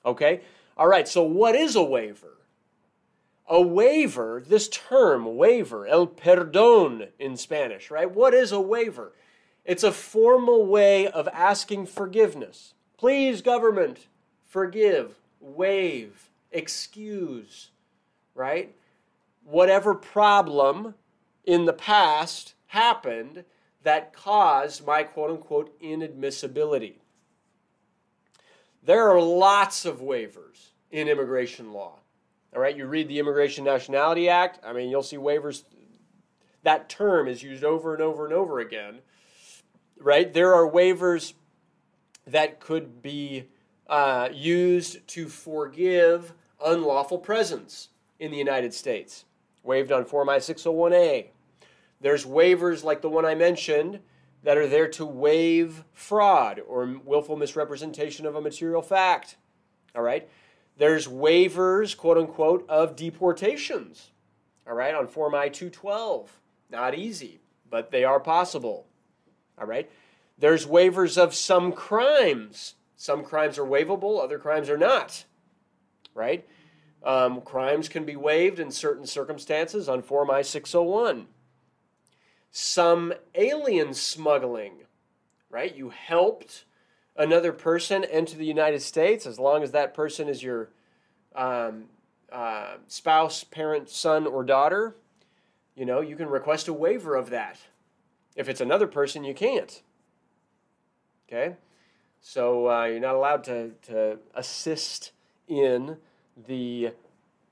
Okay? 0.06 0.42
All 0.78 0.88
right, 0.88 1.08
so 1.08 1.24
what 1.24 1.56
is 1.56 1.76
a 1.76 1.84
waiver? 1.84 2.38
a 3.48 3.62
waiver, 3.62 4.44
this 4.46 4.68
term, 4.68 5.38
waiver, 5.38 5.88
el 5.88 6.08
perdón 6.08 7.10
in 7.18 7.38
Spanish, 7.38 7.90
right? 7.90 8.12
What 8.14 8.34
is 8.34 8.52
a 8.52 8.60
waiver? 8.60 9.14
It's 9.68 9.84
a 9.84 9.92
formal 9.92 10.66
way 10.66 11.08
of 11.08 11.28
asking 11.34 11.88
forgiveness. 11.88 12.74
Please, 12.98 13.42
government, 13.42 14.08
forgive, 14.46 15.20
waive, 15.42 16.30
excuse, 16.52 17.70
right? 18.34 18.74
Whatever 19.44 19.94
problem 19.94 20.96
in 21.44 21.66
the 21.66 21.74
past 21.74 22.54
happened 22.68 23.44
that 23.84 24.14
caused 24.14 24.88
my 24.88 25.04
quote 25.04 25.32
unquote 25.32 25.78
inadmissibility. 25.82 26.94
There 28.82 29.10
are 29.10 29.22
lots 29.22 29.84
of 29.84 30.00
waivers 30.00 30.72
in 30.92 31.10
immigration 31.10 31.74
law. 31.74 32.00
All 32.56 32.62
right, 32.62 32.76
you 32.76 32.86
read 32.86 33.10
the 33.10 33.20
Immigration 33.20 33.66
Nationality 33.66 34.30
Act, 34.30 34.60
I 34.66 34.72
mean, 34.72 34.90
you'll 34.90 35.04
see 35.04 35.18
waivers. 35.18 35.64
That 36.64 36.88
term 36.88 37.28
is 37.28 37.44
used 37.44 37.66
over 37.66 37.94
and 37.94 38.02
over 38.02 38.24
and 38.24 38.34
over 38.34 38.60
again, 38.60 39.00
right? 40.00 40.34
There 40.34 40.54
are 40.54 40.70
waivers 40.70 41.34
that 42.26 42.60
could 42.60 43.02
be 43.02 43.48
uh, 43.88 44.30
used 44.34 45.08
to 45.10 45.28
forgive 45.28 46.34
unlawful 46.64 47.18
presence 47.18 47.90
in 48.20 48.32
the 48.32 48.38
United 48.38 48.74
States, 48.74 49.26
waived 49.64 49.92
on 49.92 50.06
Form 50.06 50.30
I 50.30 50.38
601A. 50.38 51.28
There's 52.02 52.26
waivers 52.26 52.84
like 52.84 53.02
the 53.02 53.10
one 53.10 53.26
I 53.26 53.36
mentioned 53.36 54.00
that 54.44 54.58
are 54.58 54.68
there 54.68 54.88
to 54.88 55.06
waive 55.06 55.84
fraud 55.94 56.62
or 56.68 56.96
willful 57.04 57.36
misrepresentation 57.36 58.26
of 58.26 58.36
a 58.36 58.42
material 58.42 58.82
fact. 58.82 59.38
All 59.96 60.04
right? 60.04 60.30
There's 60.78 61.08
waivers, 61.08 61.98
quote 61.98 62.18
unquote, 62.18 62.66
of 62.70 62.96
deportations. 62.96 64.12
All 64.68 64.76
right, 64.76 64.94
on 64.94 65.08
Form 65.08 65.34
I 65.34 65.50
212. 65.50 66.40
Not 66.70 66.94
easy, 66.94 67.40
but 67.70 67.92
they 67.92 68.04
are 68.04 68.20
possible. 68.20 68.86
All 69.60 69.68
right? 69.68 69.90
There's 70.38 70.66
waivers 70.66 71.18
of 71.18 71.34
some 71.34 71.72
crimes. 71.72 72.76
Some 72.96 73.24
crimes 73.24 73.58
are 73.58 73.66
waivable, 73.66 74.24
other 74.24 74.40
crimes 74.40 74.70
are 74.70 74.78
not. 74.78 75.26
Right? 76.14 76.48
Um, 77.04 77.42
crimes 77.42 77.90
can 77.90 78.06
be 78.06 78.16
waived 78.16 78.60
in 78.60 78.72
certain 78.72 79.06
circumstances 79.06 79.88
on 79.88 80.02
Form 80.02 80.32
I 80.32 80.42
601 80.42 81.28
some 82.60 83.14
alien 83.36 83.94
smuggling, 83.94 84.80
right? 85.50 85.76
You 85.76 85.90
helped 85.90 86.66
another 87.16 87.54
person 87.54 88.04
enter 88.04 88.36
the 88.36 88.46
United 88.46 88.82
States 88.82 89.28
as 89.28 89.40
long 89.40 89.62
as 89.62 89.72
that 89.74 89.94
person 89.94 90.28
is 90.28 90.42
your 90.42 90.70
um, 91.36 91.86
uh, 92.32 92.78
spouse, 92.88 93.44
parent, 93.44 93.90
son, 93.90 94.26
or 94.26 94.44
daughter. 94.44 94.96
You 95.76 95.86
know, 95.86 96.02
you 96.02 96.16
can 96.16 96.30
request 96.30 96.68
a 96.68 96.74
waiver 96.74 97.16
of 97.16 97.30
that. 97.30 97.60
If 98.38 98.48
it's 98.48 98.62
another 98.62 98.88
person, 98.88 99.26
you 99.26 99.34
can't. 99.34 99.82
Okay? 101.28 101.56
So 102.22 102.70
uh, 102.70 102.86
you're 102.86 103.00
not 103.00 103.16
allowed 103.16 103.44
to, 103.46 103.72
to 103.88 104.20
assist 104.36 105.12
in 105.48 105.98
the 106.48 106.92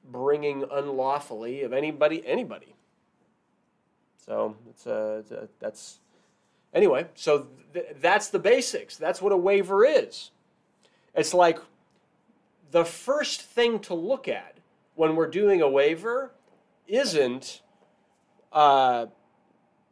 bringing 0.10 0.64
unlawfully 0.72 1.64
of 1.64 1.74
anybody, 1.74 2.26
anybody. 2.26 2.76
So 4.26 4.56
it's 4.70 4.86
a, 4.86 5.18
it's 5.20 5.32
a 5.32 5.50
that's 5.60 6.00
anyway. 6.74 7.08
So 7.16 7.48
th- 7.74 7.96
that's 8.00 8.30
the 8.30 8.40
basics. 8.40 8.96
That's 8.96 9.22
what 9.22 9.32
a 9.32 9.38
waiver 9.38 9.84
is. 9.84 10.30
It's 11.16 11.34
like 11.34 11.60
the 12.72 12.86
first 12.86 13.42
thing 13.42 13.80
to 13.80 13.96
look 13.96 14.28
at 14.28 14.58
when 14.94 15.16
we're 15.16 15.30
doing 15.30 15.62
a 15.62 15.70
waiver 15.70 16.32
isn't, 16.88 17.62
uh, 18.52 19.08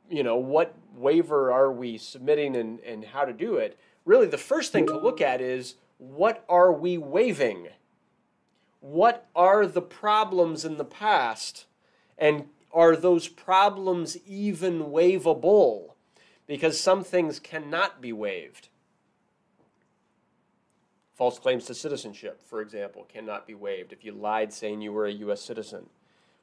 you 0.10 0.24
know, 0.24 0.36
what 0.36 0.76
waiver 0.96 1.52
are 1.52 1.72
we 1.72 1.98
submitting 1.98 2.56
and, 2.56 2.80
and 2.82 3.06
how 3.06 3.26
to 3.26 3.34
do 3.34 3.56
it. 3.56 3.78
Really, 4.06 4.28
the 4.28 4.38
first 4.38 4.72
thing 4.72 4.86
to 4.88 4.98
look 4.98 5.22
at 5.22 5.42
is 5.42 5.76
what 5.98 6.44
are 6.50 6.72
we 6.72 6.98
waiving? 6.98 7.70
What 8.80 9.28
are 9.36 9.66
the 9.66 9.82
problems 9.82 10.66
in 10.66 10.78
the 10.78 10.86
past? 10.86 11.66
And 12.18 12.46
are 12.72 12.96
those 12.96 13.28
problems 13.28 14.18
even 14.28 14.86
waivable? 14.86 15.94
Because 16.48 16.80
some 16.80 17.04
things 17.04 17.40
cannot 17.40 18.02
be 18.02 18.12
waived. 18.12 18.70
False 21.16 21.40
claims 21.40 21.66
to 21.66 21.76
citizenship, 21.76 22.42
for 22.42 22.60
example, 22.60 23.08
cannot 23.08 23.48
be 23.48 23.54
waived 23.54 23.94
if 23.94 24.04
you 24.04 24.12
lied 24.12 24.52
saying 24.52 24.82
you 24.82 24.92
were 24.92 25.06
a 25.06 25.12
U.S. 25.12 25.42
citizen. 25.42 25.86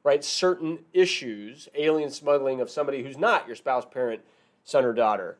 Right? 0.03 0.23
Certain 0.23 0.79
issues, 0.93 1.69
alien 1.75 2.09
smuggling 2.09 2.59
of 2.59 2.69
somebody 2.69 3.03
who's 3.03 3.17
not 3.17 3.45
your 3.47 3.55
spouse, 3.55 3.85
parent, 3.85 4.21
son, 4.63 4.83
or 4.83 4.93
daughter, 4.93 5.37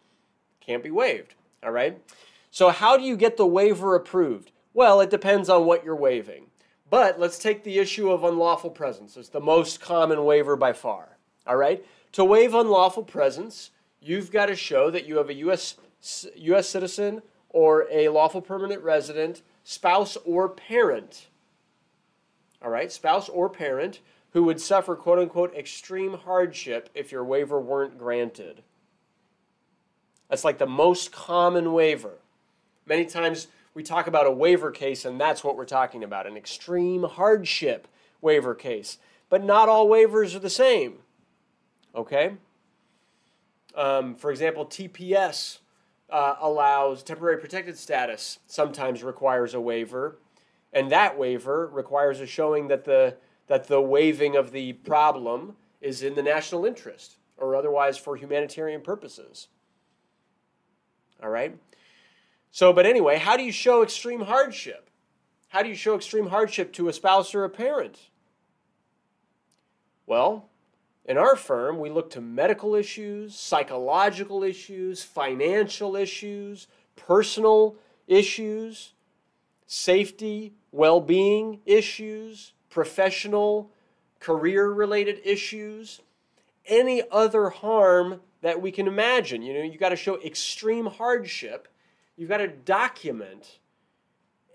can't 0.60 0.84
be 0.84 0.92
waived. 0.92 1.34
All 1.64 1.72
right? 1.72 2.00
So, 2.52 2.70
how 2.70 2.98
do 2.98 3.04
you 3.04 3.16
get 3.16 3.38
the 3.38 3.46
waiver 3.46 3.96
approved? 3.96 4.52
Well, 4.74 5.02
it 5.02 5.10
depends 5.10 5.50
on 5.50 5.66
what 5.66 5.84
you're 5.84 5.96
waiving. 5.96 6.48
But 6.90 7.20
let's 7.20 7.40
take 7.40 7.64
the 7.64 7.80
issue 7.80 8.12
of 8.12 8.24
unlawful 8.24 8.70
presence. 8.70 9.16
It's 9.16 9.30
the 9.30 9.40
most 9.40 9.80
common 9.80 10.26
waiver 10.26 10.58
by 10.58 10.74
far. 10.74 11.18
All 11.48 11.56
right? 11.56 11.86
To 12.14 12.26
waive 12.26 12.54
unlawful 12.54 13.04
presence, 13.04 13.72
you've 14.02 14.32
got 14.32 14.48
to 14.48 14.56
show 14.56 14.92
that 14.92 15.08
you 15.08 15.18
have 15.18 15.30
a 15.30 15.34
U.S. 15.36 15.78
U.S. 16.36 16.68
citizen 16.68 17.22
or 17.50 17.88
a 17.90 18.10
lawful 18.10 18.42
permanent 18.42 18.84
resident, 18.84 19.42
spouse 19.64 20.18
or 20.26 20.50
parent. 20.50 21.28
All 22.62 22.70
right? 22.70 22.92
Spouse 22.92 23.30
or 23.30 23.50
parent 23.50 24.02
who 24.32 24.44
would 24.44 24.60
suffer 24.60 24.96
quote 24.96 25.20
unquote 25.20 25.56
extreme 25.56 26.14
hardship 26.14 26.90
if 26.94 27.12
your 27.12 27.24
waiver 27.24 27.60
weren't 27.60 27.98
granted. 27.98 28.64
That's 30.30 30.46
like 30.46 30.58
the 30.58 30.66
most 30.66 31.12
common 31.12 31.74
waiver. 31.74 32.14
Many 32.86 33.06
times 33.06 33.48
we 33.74 33.84
talk 33.84 34.08
about 34.08 34.28
a 34.28 34.32
waiver 34.32 34.72
case, 34.72 35.06
and 35.06 35.20
that's 35.20 35.44
what 35.44 35.56
we're 35.56 35.66
talking 35.66 36.04
about 36.04 36.28
an 36.28 36.38
extreme 36.38 37.04
hardship 37.04 37.88
waiver 38.22 38.56
case. 38.56 38.98
But 39.30 39.44
not 39.44 39.70
all 39.70 39.88
waivers 39.88 40.36
are 40.36 40.40
the 40.40 40.50
same. 40.50 41.00
Okay? 41.96 42.34
Um, 43.76 44.16
for 44.16 44.32
example, 44.32 44.66
TPS 44.66 45.60
uh, 46.10 46.36
allows 46.42 47.04
temporary 47.04 47.38
protected 47.38 47.78
status, 47.78 48.40
sometimes 48.48 49.04
requires 49.04 49.54
a 49.54 49.62
waiver, 49.62 50.18
and 50.74 50.92
that 50.92 51.18
waiver 51.18 51.68
requires 51.68 52.20
a 52.20 52.26
showing 52.26 52.68
that 52.68 52.86
the, 52.86 53.16
that 53.48 53.68
the 53.68 53.82
waiving 53.82 54.36
of 54.36 54.52
the 54.52 54.74
problem 54.74 55.56
is 55.82 56.04
in 56.04 56.16
the 56.16 56.24
national 56.24 56.66
interest 56.66 57.18
or 57.38 57.56
otherwise 57.56 57.98
for 57.98 58.16
humanitarian 58.16 58.82
purposes. 58.82 59.48
All 61.22 61.30
right? 61.30 61.58
So, 62.52 62.74
but 62.74 62.86
anyway, 62.86 63.18
how 63.18 63.38
do 63.38 63.44
you 63.44 63.52
show 63.52 63.82
extreme 63.82 64.22
hardship? 64.22 64.90
How 65.50 65.64
do 65.64 65.70
you 65.70 65.76
show 65.76 65.96
extreme 65.96 66.28
hardship 66.28 66.72
to 66.74 66.88
a 66.88 66.94
spouse 66.94 67.34
or 67.36 67.44
a 67.44 67.50
parent? 67.50 67.98
Well, 70.06 70.50
in 71.06 71.18
our 71.18 71.36
firm, 71.36 71.80
we 71.80 71.90
look 71.90 72.10
to 72.12 72.22
medical 72.22 72.76
issues, 72.76 73.36
psychological 73.36 74.44
issues, 74.44 75.04
financial 75.04 75.96
issues, 75.96 76.68
personal 76.96 77.76
issues, 78.08 78.94
safety, 79.66 80.54
well 80.72 81.02
being 81.02 81.60
issues, 81.66 82.54
professional, 82.72 83.70
career 84.20 84.72
related 84.72 85.22
issues, 85.24 86.02
any 86.66 87.04
other 87.12 87.50
harm 87.50 88.22
that 88.42 88.60
we 88.60 88.72
can 88.72 88.88
imagine. 88.88 89.44
You 89.44 89.54
know, 89.54 89.62
you 89.62 89.78
got 89.78 89.90
to 89.90 89.96
show 89.96 90.20
extreme 90.22 90.88
hardship 90.88 91.68
You've 92.22 92.30
got 92.30 92.38
to 92.38 92.48
document 92.48 93.58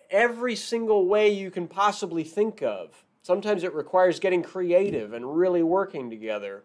every 0.09 0.55
single 0.55 1.07
way 1.07 1.31
you 1.31 1.51
can 1.51 1.67
possibly 1.67 2.23
think 2.23 2.63
of. 2.63 3.05
Sometimes 3.23 3.65
it 3.65 3.75
requires 3.75 4.21
getting 4.21 4.45
creative 4.45 5.13
and 5.13 5.37
really 5.37 5.65
working 5.65 6.09
together. 6.09 6.63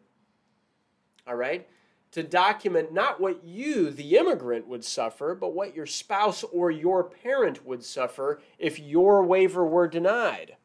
All 1.25 1.36
right? 1.36 1.67
To 2.12 2.22
document 2.22 2.93
not 2.93 3.20
what 3.20 3.43
you, 3.43 3.89
the 3.89 4.15
immigrant, 4.15 4.67
would 4.67 4.86
suffer, 4.86 5.34
but 5.34 5.55
what 5.55 5.75
your 5.75 5.88
spouse 5.88 6.43
or 6.43 6.70
your 6.70 7.03
parent 7.03 7.65
would 7.65 7.84
suffer 7.84 8.39
if 8.60 8.77
your 8.77 9.24
waiver 9.24 9.65
were 9.65 9.88
denied. 9.88 10.55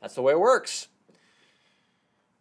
That's 0.00 0.14
the 0.14 0.22
way 0.22 0.32
it 0.32 0.40
works. 0.40 0.88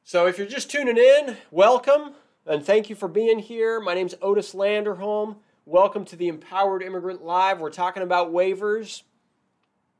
So 0.04 0.28
if 0.28 0.38
you're 0.38 0.48
just 0.48 0.72
tuning 0.72 0.98
in, 0.98 1.38
welcome 1.51 2.13
and 2.46 2.66
thank 2.66 2.89
you 2.89 2.96
for 2.96 3.10
being 3.10 3.39
here. 3.39 3.82
My 3.82 3.94
name's 3.94 4.16
Otis 4.22 4.54
Landerholm. 4.54 5.36
Welcome 5.66 6.06
to 6.06 6.16
the 6.16 6.30
Empowered 6.30 6.82
Immigrant 6.82 7.24
Live. 7.24 7.60
We're 7.60 7.70
talking 7.70 8.01
about 8.01 8.32
waivers. 8.32 9.04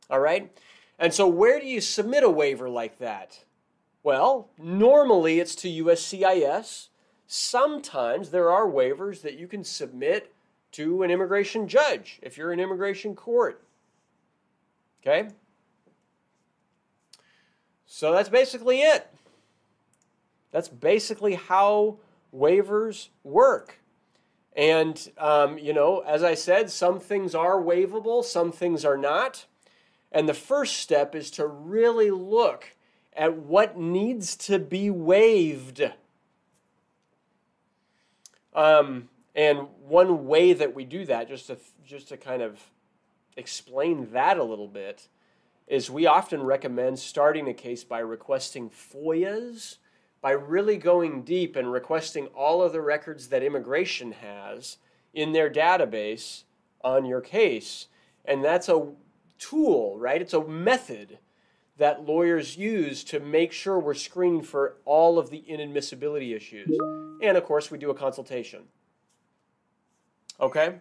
All 0.10 0.22
right? 0.22 0.52
And 0.98 1.14
so, 1.14 1.28
where 1.28 1.60
do 1.60 1.68
you 1.68 1.82
submit 1.82 2.24
a 2.24 2.30
waiver 2.30 2.70
like 2.70 2.98
that? 3.00 3.44
Well, 4.02 4.50
normally 4.58 5.40
it's 5.40 5.54
to 5.56 5.68
USCIS. 5.68 6.88
Sometimes 7.28 8.30
there 8.32 8.50
are 8.50 8.66
waivers 8.66 9.22
that 9.22 9.38
you 9.38 9.48
can 9.48 9.66
submit 9.66 10.34
to 10.72 11.04
an 11.04 11.12
immigration 11.12 11.68
judge 11.68 12.20
if 12.22 12.38
you're 12.38 12.54
in 12.54 12.60
immigration 12.60 13.16
court. 13.16 13.62
Okay? 15.02 15.30
So 17.92 18.14
that's 18.14 18.30
basically 18.30 18.82
it. 18.82 19.12
That's 20.52 20.70
basically 20.70 21.34
how 21.34 21.98
waivers 22.34 23.10
work. 23.24 23.80
And, 24.56 25.12
um, 25.18 25.58
you 25.58 25.74
know, 25.74 26.00
as 26.00 26.24
I 26.24 26.36
said, 26.36 26.70
some 26.70 27.00
things 27.00 27.34
are 27.34 27.60
waivable, 27.60 28.24
some 28.24 28.52
things 28.52 28.86
are 28.86 28.98
not. 28.98 29.46
And 30.12 30.30
the 30.30 30.34
first 30.36 30.78
step 30.78 31.16
is 31.16 31.32
to 31.32 31.48
really 31.48 32.12
look 32.12 32.76
at 33.14 33.36
what 33.36 33.78
needs 33.78 34.36
to 34.38 34.60
be 34.60 34.90
waived 34.90 35.92
Um, 38.54 39.10
and 39.36 39.68
one 39.88 40.28
way 40.28 40.54
that 40.54 40.76
we 40.76 40.84
do 40.84 41.06
that, 41.06 41.30
just 41.30 41.48
to 41.48 41.58
just 41.86 42.10
to 42.10 42.18
kind 42.18 42.42
of 42.42 42.60
explain 43.38 44.12
that 44.12 44.38
a 44.38 44.44
little 44.44 44.68
bit, 44.68 45.08
is 45.70 45.90
we 45.90 46.08
often 46.08 46.42
recommend 46.42 46.98
starting 46.98 47.48
a 47.48 47.54
case 47.54 47.84
by 47.84 48.00
requesting 48.00 48.70
FOIAs, 48.72 49.78
by 50.20 50.32
really 50.32 50.76
going 50.76 51.22
deep 51.22 51.56
and 51.56 51.72
requesting 51.72 52.26
all 52.28 52.62
of 52.62 52.74
the 52.74 52.82
records 52.82 53.28
that 53.28 53.44
immigration 53.44 54.12
has 54.12 54.78
in 55.14 55.32
their 55.32 55.50
database 55.50 56.44
on 56.84 57.06
your 57.06 57.22
case. 57.22 57.88
And 58.26 58.44
that's 58.44 58.68
a 58.68 58.92
tool, 59.38 59.98
right? 59.98 60.22
It's 60.22 60.34
a 60.34 60.44
method 60.44 61.20
that 61.78 62.06
lawyers 62.06 62.58
use 62.58 63.04
to 63.06 63.20
make 63.20 63.52
sure 63.54 63.80
we're 63.80 63.94
screening 63.94 64.42
for 64.42 64.76
all 64.86 65.18
of 65.18 65.30
the 65.30 65.46
inadmissibility 65.48 66.36
issues. 66.36 66.70
And 67.22 67.38
of 67.38 67.46
course, 67.46 67.72
we 67.72 67.78
do 67.78 67.92
a 67.92 67.96
consultation. 67.96 68.64
Okay? 70.42 70.76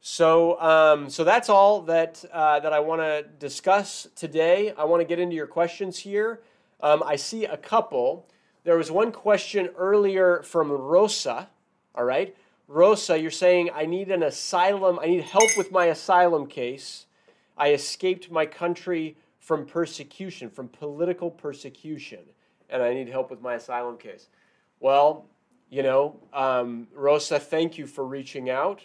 So, 0.00 0.58
um, 0.60 1.10
so 1.10 1.24
that's 1.24 1.50
all 1.50 1.82
that, 1.82 2.24
uh, 2.32 2.60
that 2.60 2.72
I 2.72 2.80
want 2.80 3.02
to 3.02 3.24
discuss 3.38 4.08
today. 4.16 4.72
I 4.78 4.84
want 4.84 5.00
to 5.00 5.04
get 5.04 5.18
into 5.18 5.36
your 5.36 5.46
questions 5.46 5.98
here. 5.98 6.40
Um, 6.80 7.02
I 7.04 7.16
see 7.16 7.44
a 7.44 7.58
couple. 7.58 8.26
There 8.64 8.78
was 8.78 8.90
one 8.90 9.12
question 9.12 9.68
earlier 9.76 10.42
from 10.42 10.72
Rosa. 10.72 11.50
All 11.94 12.04
right. 12.04 12.34
Rosa, 12.66 13.20
you're 13.20 13.30
saying, 13.32 13.70
I 13.74 13.84
need 13.84 14.10
an 14.10 14.22
asylum, 14.22 15.00
I 15.02 15.06
need 15.06 15.24
help 15.24 15.50
with 15.58 15.72
my 15.72 15.86
asylum 15.86 16.46
case. 16.46 17.06
I 17.58 17.72
escaped 17.72 18.30
my 18.30 18.46
country 18.46 19.16
from 19.40 19.66
persecution, 19.66 20.48
from 20.48 20.68
political 20.68 21.32
persecution, 21.32 22.20
and 22.68 22.80
I 22.80 22.94
need 22.94 23.08
help 23.08 23.28
with 23.28 23.42
my 23.42 23.54
asylum 23.54 23.98
case. 23.98 24.28
Well, 24.78 25.26
you 25.68 25.82
know, 25.82 26.20
um, 26.32 26.86
Rosa, 26.94 27.40
thank 27.40 27.76
you 27.76 27.88
for 27.88 28.04
reaching 28.04 28.50
out. 28.50 28.82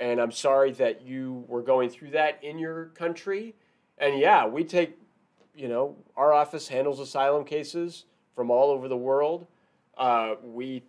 And 0.00 0.18
I'm 0.18 0.32
sorry 0.32 0.72
that 0.72 1.02
you 1.02 1.44
were 1.46 1.62
going 1.62 1.90
through 1.90 2.10
that 2.12 2.42
in 2.42 2.58
your 2.58 2.86
country. 2.94 3.54
And 3.98 4.18
yeah, 4.18 4.46
we 4.46 4.64
take, 4.64 4.98
you 5.54 5.68
know, 5.68 5.94
our 6.16 6.32
office 6.32 6.66
handles 6.66 6.98
asylum 6.98 7.44
cases 7.44 8.06
from 8.34 8.50
all 8.50 8.70
over 8.70 8.88
the 8.88 8.96
world. 8.96 9.46
Uh, 9.98 10.36
we 10.42 10.82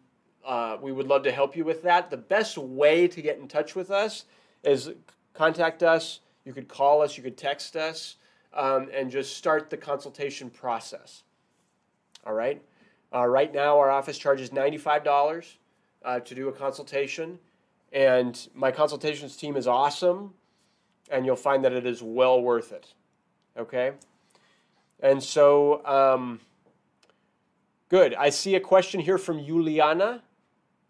uh, 0.46 0.78
we 0.82 0.92
would 0.92 1.08
love 1.08 1.24
to 1.24 1.32
help 1.32 1.56
you 1.56 1.64
with 1.64 1.84
that. 1.84 2.10
The 2.10 2.18
best 2.18 2.58
way 2.58 3.08
to 3.08 3.22
get 3.22 3.38
in 3.38 3.48
touch 3.48 3.76
with 3.76 3.92
us 3.92 4.26
is 4.64 4.92
contact 5.34 5.84
us. 5.84 6.22
You 6.46 6.54
could 6.54 6.68
call 6.68 7.04
us, 7.04 7.16
you 7.16 7.22
could 7.22 7.38
text 7.38 7.76
us, 7.76 8.16
um, 8.54 8.90
and 8.92 9.12
just 9.12 9.38
start 9.38 9.70
the 9.70 9.78
consultation 9.78 10.50
process. 10.50 11.24
All 12.26 12.34
right. 12.34 12.60
Uh, 13.14 13.28
right 13.28 13.54
now, 13.54 13.78
our 13.78 13.92
office 13.92 14.18
charges 14.18 14.50
$95 14.50 15.58
uh, 16.04 16.20
to 16.22 16.34
do 16.34 16.48
a 16.48 16.52
consultation. 16.52 17.38
And 17.92 18.48
my 18.54 18.72
consultations 18.72 19.36
team 19.36 19.58
is 19.58 19.68
awesome, 19.68 20.34
and 21.10 21.26
you'll 21.26 21.36
find 21.36 21.64
that 21.66 21.74
it 21.74 21.86
is 21.86 22.02
well 22.02 22.42
worth 22.42 22.72
it. 22.72 22.94
Okay? 23.58 23.92
And 25.02 25.22
so, 25.22 25.86
um, 25.86 26.40
good. 27.90 28.14
I 28.14 28.30
see 28.30 28.56
a 28.56 28.60
question 28.60 29.00
here 29.00 29.18
from 29.18 29.44
Juliana. 29.44 30.24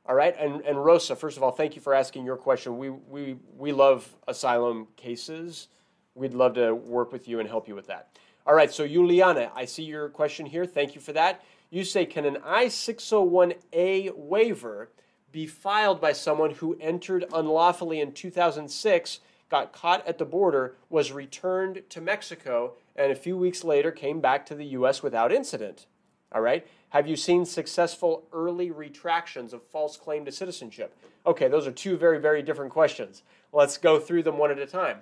All 0.05 0.15
right, 0.15 0.35
and, 0.37 0.61
and 0.61 0.83
Rosa, 0.83 1.15
first 1.15 1.37
of 1.37 1.43
all, 1.43 1.51
thank 1.51 1.75
you 1.75 1.81
for 1.81 1.93
asking 1.93 2.25
your 2.25 2.35
question. 2.35 2.77
We, 2.77 2.89
we, 2.89 3.37
we 3.55 3.71
love 3.71 4.11
asylum 4.27 4.87
cases. 4.95 5.67
We'd 6.15 6.33
love 6.33 6.55
to 6.55 6.73
work 6.73 7.11
with 7.11 7.27
you 7.27 7.39
and 7.39 7.47
help 7.47 7.67
you 7.67 7.75
with 7.75 7.87
that. 7.87 8.17
All 8.45 8.55
right, 8.55 8.71
so 8.71 8.87
Juliana, 8.87 9.51
I 9.55 9.65
see 9.65 9.83
your 9.83 10.09
question 10.09 10.45
here. 10.45 10.65
Thank 10.65 10.95
you 10.95 11.01
for 11.01 11.13
that. 11.13 11.43
You 11.69 11.85
say, 11.85 12.05
can 12.05 12.25
an 12.25 12.37
I 12.43 12.65
601A 12.65 14.15
waiver 14.17 14.89
be 15.31 15.47
filed 15.47 16.01
by 16.01 16.13
someone 16.13 16.51
who 16.51 16.77
entered 16.79 17.25
unlawfully 17.33 17.99
in 17.99 18.11
2006, 18.11 19.19
got 19.49 19.73
caught 19.73 20.05
at 20.07 20.17
the 20.17 20.25
border, 20.25 20.75
was 20.89 21.11
returned 21.11 21.83
to 21.89 22.01
Mexico, 22.01 22.73
and 22.95 23.11
a 23.11 23.15
few 23.15 23.37
weeks 23.37 23.63
later 23.63 23.91
came 23.91 24.19
back 24.21 24.45
to 24.45 24.55
the 24.55 24.65
U.S. 24.67 25.03
without 25.03 25.31
incident. 25.31 25.85
All 26.33 26.41
right? 26.41 26.65
Have 26.89 27.07
you 27.07 27.15
seen 27.15 27.45
successful 27.45 28.23
early 28.33 28.71
retractions 28.71 29.53
of 29.53 29.63
false 29.63 29.97
claim 29.97 30.25
to 30.25 30.31
citizenship? 30.31 30.95
Okay, 31.25 31.47
those 31.47 31.67
are 31.67 31.71
two 31.71 31.97
very, 31.97 32.19
very 32.19 32.41
different 32.41 32.71
questions. 32.71 33.23
Let's 33.53 33.77
go 33.77 33.99
through 33.99 34.23
them 34.23 34.37
one 34.37 34.51
at 34.51 34.59
a 34.59 34.65
time. 34.65 34.97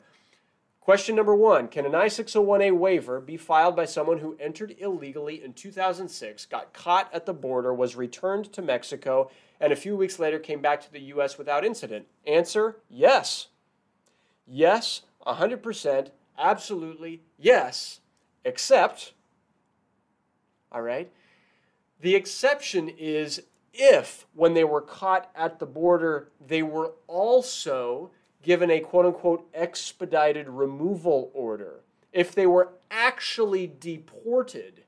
Question 0.82 1.16
number 1.16 1.36
one 1.36 1.68
Can 1.68 1.86
an 1.86 1.96
I 1.96 2.08
601A 2.08 2.78
waiver 2.78 3.20
be 3.20 3.38
filed 3.38 3.76
by 3.76 3.86
someone 3.86 4.20
who 4.20 4.38
entered 4.40 4.76
illegally 4.80 5.44
in 5.44 5.54
2006, 5.54 6.46
got 6.46 6.74
caught 6.74 7.14
at 7.14 7.26
the 7.26 7.34
border, 7.34 7.74
was 7.74 7.96
returned 7.96 8.52
to 8.54 8.62
Mexico, 8.62 9.30
and 9.60 9.74
a 9.74 9.78
few 9.78 9.96
weeks 9.96 10.20
later 10.20 10.40
came 10.40 10.62
back 10.62 10.82
to 10.82 10.92
the 10.92 11.02
U.S. 11.02 11.38
without 11.38 11.66
incident? 11.66 12.08
Answer 12.26 12.78
yes. 12.90 13.48
Yes, 14.48 15.02
100%, 15.28 16.10
absolutely 16.38 17.22
yes, 17.38 18.00
except, 18.44 19.14
all 20.72 20.82
right, 20.82 21.12
the 22.02 22.16
exception 22.16 22.90
is 22.90 23.44
if, 23.74 24.26
when 24.34 24.54
they 24.56 24.64
were 24.64 24.82
caught 24.82 25.30
at 25.36 25.60
the 25.60 25.66
border, 25.68 26.32
they 26.46 26.64
were 26.64 26.94
also 27.06 28.10
given 28.42 28.72
a 28.72 28.80
quote 28.80 29.06
unquote 29.06 29.48
expedited 29.54 30.48
removal 30.48 31.32
order. 31.34 31.82
If 32.12 32.34
they 32.34 32.48
were 32.48 32.70
actually 32.90 33.72
deported 33.80 34.84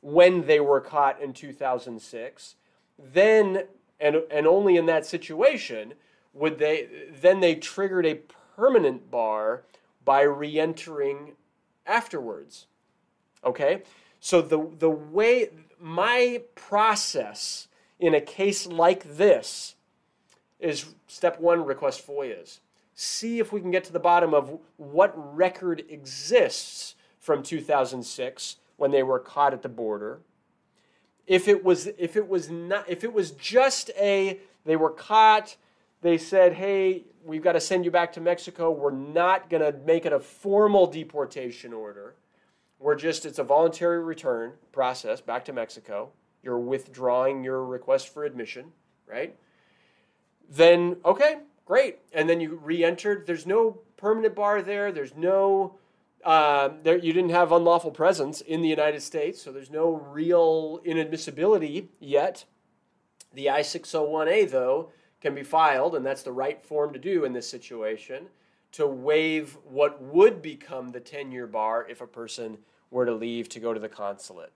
when 0.00 0.46
they 0.46 0.60
were 0.60 0.80
caught 0.80 1.20
in 1.20 1.32
2006, 1.32 2.54
then 2.98 3.64
and, 3.98 4.16
and 4.30 4.46
only 4.46 4.76
in 4.76 4.86
that 4.86 5.06
situation 5.06 5.94
would 6.32 6.58
they 6.58 6.88
then 7.10 7.40
they 7.40 7.54
triggered 7.54 8.06
a 8.06 8.20
permanent 8.56 9.10
bar 9.10 9.62
by 10.04 10.22
re-entering 10.22 11.32
afterwards. 11.86 12.66
Okay? 13.44 13.82
So 14.20 14.42
the 14.42 14.68
the 14.78 14.90
way 14.90 15.50
my 15.80 16.42
process 16.54 17.68
in 17.98 18.14
a 18.14 18.20
case 18.20 18.66
like 18.66 19.16
this 19.16 19.74
is 20.60 20.86
step 21.06 21.40
one 21.40 21.64
request 21.64 22.06
foias 22.06 22.60
see 22.96 23.38
if 23.38 23.52
we 23.52 23.60
can 23.60 23.70
get 23.70 23.84
to 23.84 23.92
the 23.92 24.00
bottom 24.00 24.32
of 24.32 24.58
what 24.78 25.12
record 25.36 25.84
exists 25.90 26.94
from 27.20 27.42
2006 27.42 28.56
when 28.78 28.90
they 28.90 29.02
were 29.02 29.18
caught 29.18 29.52
at 29.52 29.62
the 29.62 29.68
border. 29.68 30.20
If 31.26 31.46
it 31.46 31.62
was 31.62 31.88
if 31.98 32.16
it 32.16 32.26
was 32.26 32.48
not 32.48 32.88
if 32.88 33.04
it 33.04 33.12
was 33.12 33.32
just 33.32 33.90
a 33.98 34.40
they 34.64 34.76
were 34.76 34.90
caught 34.90 35.56
they 36.00 36.16
said 36.16 36.54
hey 36.54 37.04
we've 37.22 37.42
got 37.42 37.52
to 37.52 37.60
send 37.60 37.84
you 37.84 37.90
back 37.90 38.12
to 38.14 38.20
mexico. 38.20 38.70
We're 38.70 38.92
not 38.92 39.50
going 39.50 39.62
to 39.62 39.78
make 39.80 40.06
it 40.06 40.12
a 40.12 40.20
formal 40.20 40.86
deportation 40.86 41.74
order. 41.74 42.14
We're 42.78 42.94
just 42.94 43.26
it's 43.26 43.38
a 43.38 43.44
voluntary 43.44 44.02
return 44.02 44.52
process 44.72 45.20
back 45.20 45.44
to 45.46 45.52
mexico. 45.52 46.10
You're 46.42 46.58
withdrawing 46.58 47.44
your 47.44 47.62
request 47.62 48.14
for 48.14 48.24
admission 48.24 48.72
right? 49.06 49.36
Then 50.48 50.96
okay 51.04 51.40
great 51.66 51.98
and 52.14 52.28
then 52.28 52.40
you 52.40 52.58
re-entered 52.62 53.26
there's 53.26 53.46
no 53.46 53.78
permanent 53.98 54.34
bar 54.34 54.62
there 54.62 54.90
there's 54.90 55.14
no 55.14 55.78
uh, 56.26 56.70
there, 56.82 56.98
you 56.98 57.12
didn't 57.12 57.30
have 57.30 57.52
unlawful 57.52 57.92
presence 57.92 58.40
in 58.40 58.60
the 58.60 58.68
United 58.68 59.00
States, 59.00 59.40
so 59.40 59.52
there's 59.52 59.70
no 59.70 59.92
real 59.92 60.80
inadmissibility 60.84 61.86
yet. 62.00 62.44
The 63.32 63.48
I 63.48 63.60
601A, 63.60 64.50
though, 64.50 64.90
can 65.20 65.36
be 65.36 65.44
filed, 65.44 65.94
and 65.94 66.04
that's 66.04 66.24
the 66.24 66.32
right 66.32 66.60
form 66.64 66.92
to 66.94 66.98
do 66.98 67.24
in 67.24 67.32
this 67.32 67.48
situation 67.48 68.26
to 68.72 68.88
waive 68.88 69.56
what 69.64 70.02
would 70.02 70.42
become 70.42 70.90
the 70.90 71.00
10 71.00 71.30
year 71.30 71.46
bar 71.46 71.86
if 71.88 72.00
a 72.00 72.06
person 72.06 72.58
were 72.90 73.06
to 73.06 73.14
leave 73.14 73.48
to 73.50 73.60
go 73.60 73.72
to 73.72 73.80
the 73.80 73.88
consulate. 73.88 74.52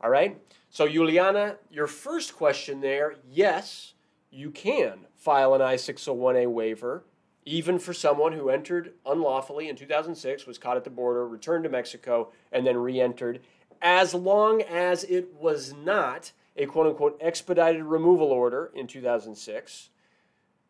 All 0.00 0.10
right? 0.10 0.40
So, 0.70 0.88
Juliana, 0.88 1.56
your 1.70 1.86
first 1.86 2.34
question 2.34 2.80
there 2.80 3.16
yes, 3.30 3.91
you 4.32 4.50
can 4.50 5.06
file 5.14 5.54
an 5.54 5.62
I 5.62 5.76
601A 5.76 6.50
waiver 6.50 7.04
even 7.44 7.78
for 7.78 7.92
someone 7.92 8.32
who 8.32 8.48
entered 8.48 8.94
unlawfully 9.04 9.68
in 9.68 9.76
2006, 9.76 10.46
was 10.46 10.58
caught 10.58 10.76
at 10.76 10.84
the 10.84 10.90
border, 10.90 11.26
returned 11.26 11.64
to 11.64 11.70
Mexico, 11.70 12.30
and 12.52 12.66
then 12.66 12.76
re 12.76 13.00
entered, 13.00 13.40
as 13.80 14.14
long 14.14 14.62
as 14.62 15.02
it 15.04 15.34
was 15.34 15.74
not 15.74 16.32
a 16.56 16.66
quote 16.66 16.86
unquote 16.86 17.18
expedited 17.20 17.82
removal 17.82 18.28
order 18.28 18.70
in 18.74 18.86
2006, 18.86 19.90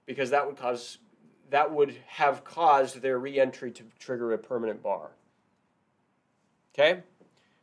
because 0.06 0.30
that 0.30 0.46
would 0.46 0.56
cause 0.56 0.98
that 1.50 1.70
would 1.70 1.96
have 2.06 2.44
caused 2.44 3.02
their 3.02 3.18
re-entry 3.18 3.70
to 3.70 3.82
trigger 3.98 4.32
a 4.32 4.38
permanent 4.38 4.82
bar. 4.82 5.10
Okay? 6.72 7.02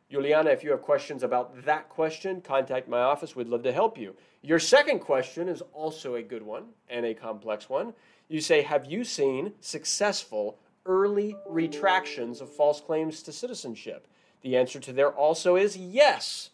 Juliana, 0.08 0.50
if 0.50 0.62
you 0.62 0.70
have 0.70 0.80
questions 0.80 1.24
about 1.24 1.64
that 1.64 1.88
question, 1.88 2.40
contact 2.40 2.88
my 2.88 3.00
office. 3.00 3.34
We'd 3.34 3.48
love 3.48 3.64
to 3.64 3.72
help 3.72 3.98
you. 3.98 4.14
Your 4.42 4.58
second 4.58 5.00
question 5.00 5.48
is 5.48 5.62
also 5.72 6.14
a 6.14 6.22
good 6.22 6.42
one 6.42 6.64
and 6.88 7.04
a 7.04 7.14
complex 7.14 7.68
one. 7.68 7.92
You 8.28 8.40
say, 8.40 8.62
Have 8.62 8.86
you 8.86 9.04
seen 9.04 9.52
successful 9.60 10.58
early 10.86 11.36
retractions 11.46 12.40
of 12.40 12.48
false 12.48 12.80
claims 12.80 13.22
to 13.24 13.32
citizenship? 13.32 14.06
The 14.42 14.56
answer 14.56 14.80
to 14.80 14.92
there 14.92 15.10
also 15.10 15.56
is 15.56 15.76
yes. 15.76 16.50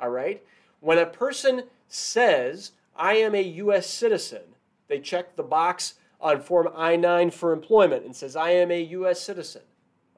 All 0.00 0.10
right? 0.10 0.42
When 0.80 0.98
a 0.98 1.06
person 1.06 1.64
says, 1.88 2.72
I 2.96 3.14
am 3.14 3.34
a 3.34 3.42
U.S. 3.42 3.88
citizen. 3.88 4.42
They 4.88 4.98
check 4.98 5.36
the 5.36 5.42
box 5.42 5.94
on 6.20 6.40
Form 6.40 6.68
I 6.74 6.96
9 6.96 7.30
for 7.30 7.52
employment 7.52 8.04
and 8.04 8.14
says, 8.14 8.36
I 8.36 8.50
am 8.50 8.70
a 8.70 8.82
U.S. 8.82 9.20
citizen. 9.20 9.62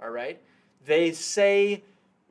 All 0.03 0.11
right? 0.11 0.41
They 0.85 1.13
say 1.13 1.83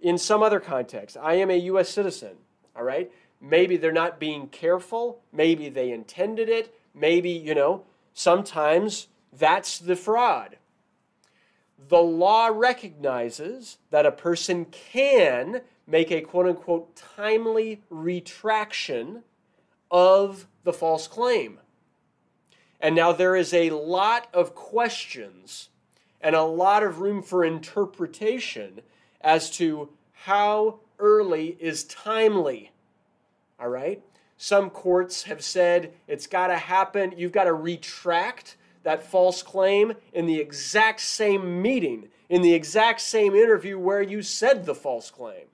in 0.01 0.17
some 0.17 0.43
other 0.43 0.59
context, 0.59 1.17
I 1.21 1.35
am 1.35 1.49
a 1.49 1.57
U.S. 1.57 1.89
citizen. 1.89 2.35
All 2.75 2.83
right? 2.83 3.11
Maybe 3.47 3.77
they're 3.77 3.91
not 3.91 4.19
being 4.19 4.47
careful. 4.47 5.21
Maybe 5.31 5.69
they 5.69 5.91
intended 5.91 6.49
it. 6.49 6.75
Maybe, 6.95 7.29
you 7.29 7.53
know, 7.53 7.83
sometimes 8.13 9.07
that's 9.31 9.77
the 9.77 9.95
fraud. 9.95 10.57
The 11.87 12.01
law 12.01 12.47
recognizes 12.47 13.77
that 13.91 14.07
a 14.07 14.11
person 14.11 14.65
can 14.65 15.61
make 15.85 16.11
a 16.11 16.21
quote 16.21 16.47
unquote 16.47 16.95
timely 16.95 17.83
retraction 17.91 19.21
of 19.91 20.47
the 20.63 20.73
false 20.73 21.07
claim. 21.07 21.59
And 22.79 22.95
now 22.95 23.11
there 23.11 23.35
is 23.35 23.53
a 23.53 23.69
lot 23.69 24.27
of 24.33 24.55
questions 24.55 25.69
and 26.19 26.35
a 26.35 26.41
lot 26.41 26.81
of 26.81 26.99
room 26.99 27.21
for 27.21 27.45
interpretation 27.45 28.81
as 29.21 29.51
to 29.57 29.89
how 30.13 30.79
early 30.97 31.57
is 31.59 31.83
timely. 31.83 32.71
All 33.59 33.69
right? 33.69 34.01
Some 34.37 34.69
courts 34.69 35.23
have 35.23 35.41
said 35.41 35.93
it's 36.07 36.27
got 36.27 36.47
to 36.47 36.57
happen, 36.57 37.13
you've 37.17 37.31
got 37.31 37.45
to 37.45 37.53
retract 37.53 38.57
that 38.83 39.03
false 39.03 39.41
claim 39.41 39.93
in 40.13 40.25
the 40.25 40.39
exact 40.39 40.99
same 41.01 41.61
meeting, 41.61 42.09
in 42.29 42.41
the 42.41 42.53
exact 42.53 43.01
same 43.01 43.33
interview 43.33 43.79
where 43.79 44.01
you 44.01 44.21
said 44.21 44.65
the 44.65 44.75
false 44.75 45.09
claim. 45.09 45.45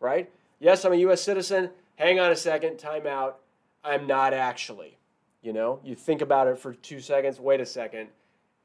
Right? 0.00 0.30
Yes, 0.60 0.84
I'm 0.84 0.92
a 0.92 0.96
U.S. 0.96 1.22
citizen. 1.22 1.70
Hang 1.96 2.20
on 2.20 2.30
a 2.30 2.36
second, 2.36 2.78
time 2.78 3.06
out. 3.06 3.40
I'm 3.82 4.06
not 4.06 4.34
actually. 4.34 4.98
You 5.42 5.52
know, 5.52 5.80
you 5.84 5.94
think 5.94 6.22
about 6.22 6.46
it 6.46 6.58
for 6.58 6.74
two 6.74 7.00
seconds. 7.00 7.38
Wait 7.38 7.60
a 7.60 7.66
second. 7.66 8.08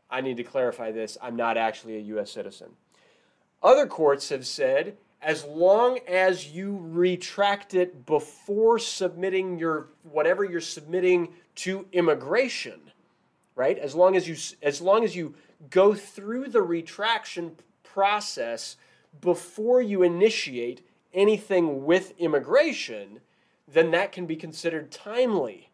I 0.10 0.22
need 0.22 0.38
to 0.38 0.44
clarify 0.44 0.92
this. 0.92 1.18
I'm 1.22 1.36
not 1.36 1.58
actually 1.58 1.98
a 1.98 2.02
U.S. 2.02 2.32
citizen. 2.32 2.70
Other 3.62 3.86
courts 3.86 4.30
have 4.30 4.48
said 4.48 4.98
as 5.22 5.44
long 5.44 6.00
as 6.08 6.48
you 6.48 6.80
retract 6.82 7.74
it 7.74 8.06
before 8.06 8.80
submitting 8.80 9.60
your 9.60 9.88
whatever 10.04 10.44
you're 10.46 10.62
submitting 10.62 11.30
to 11.56 11.86
immigration, 11.92 12.80
right? 13.56 13.78
As 13.78 13.96
long 13.96 14.16
as 14.16 14.28
you 14.28 14.38
as 14.62 14.82
long 14.82 15.04
as 15.04 15.16
you 15.16 15.36
go 15.70 15.94
through 15.94 16.48
the 16.48 16.62
retraction 16.62 17.56
process 17.84 18.78
before 19.22 19.82
you 19.82 20.04
initiate 20.04 20.86
anything 21.14 21.86
with 21.86 22.14
immigration, 22.18 23.20
then 23.68 23.92
that 23.92 24.12
can 24.12 24.26
be 24.26 24.36
considered 24.36 24.92
timely. 24.92 25.70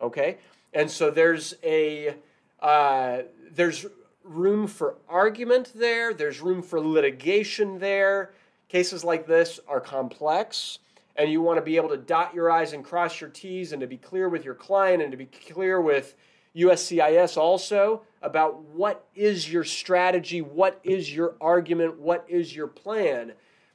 Okay, 0.00 0.38
and 0.72 0.90
so 0.90 1.10
there's 1.10 1.54
a 1.62 2.14
uh, 2.60 3.22
there's 3.52 3.86
room 4.26 4.66
for 4.66 4.96
argument 5.08 5.72
there. 5.74 6.12
There's 6.12 6.40
room 6.40 6.62
for 6.62 6.80
litigation 6.80 7.78
there. 7.78 8.32
Cases 8.68 9.04
like 9.04 9.26
this 9.26 9.60
are 9.68 9.80
complex, 9.80 10.80
and 11.14 11.30
you 11.30 11.40
want 11.40 11.58
to 11.58 11.62
be 11.62 11.76
able 11.76 11.88
to 11.90 11.96
dot 11.96 12.34
your 12.34 12.50
I's 12.50 12.72
and 12.72 12.84
cross 12.84 13.20
your 13.20 13.30
T's, 13.30 13.72
and 13.72 13.80
to 13.80 13.86
be 13.86 13.96
clear 13.96 14.28
with 14.28 14.44
your 14.44 14.54
client, 14.54 15.02
and 15.02 15.12
to 15.12 15.16
be 15.16 15.26
clear 15.26 15.80
with 15.80 16.16
USCIS 16.56 17.36
also 17.36 18.02
about 18.22 18.60
what 18.62 19.06
is 19.14 19.50
your 19.50 19.62
strategy, 19.62 20.40
what 20.40 20.80
is 20.82 21.14
your 21.14 21.36
argument, 21.40 21.98
what 21.98 22.24
is 22.28 22.56
your 22.56 22.66
plan. 22.66 23.32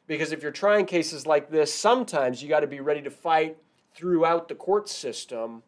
Because 0.07 0.31
if 0.31 0.41
you're 0.41 0.51
trying 0.51 0.85
cases 0.85 1.25
like 1.25 1.49
this, 1.49 1.73
sometimes 1.73 2.43
you 2.43 2.49
got 2.49 2.61
to 2.61 2.67
be 2.67 2.81
ready 2.81 3.01
to 3.03 3.11
fight 3.11 3.57
throughout 3.95 4.49
the 4.49 4.55
court 4.55 4.89
system 4.89 5.63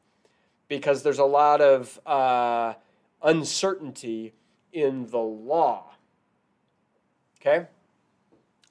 because 0.68 1.04
there's 1.04 1.20
a 1.20 1.24
lot 1.24 1.62
of 1.62 2.00
uh, 2.06 2.74
uncertainty 3.22 4.34
in 4.74 5.08
the 5.08 5.20
law. 5.20 5.94
Okay? 7.40 7.68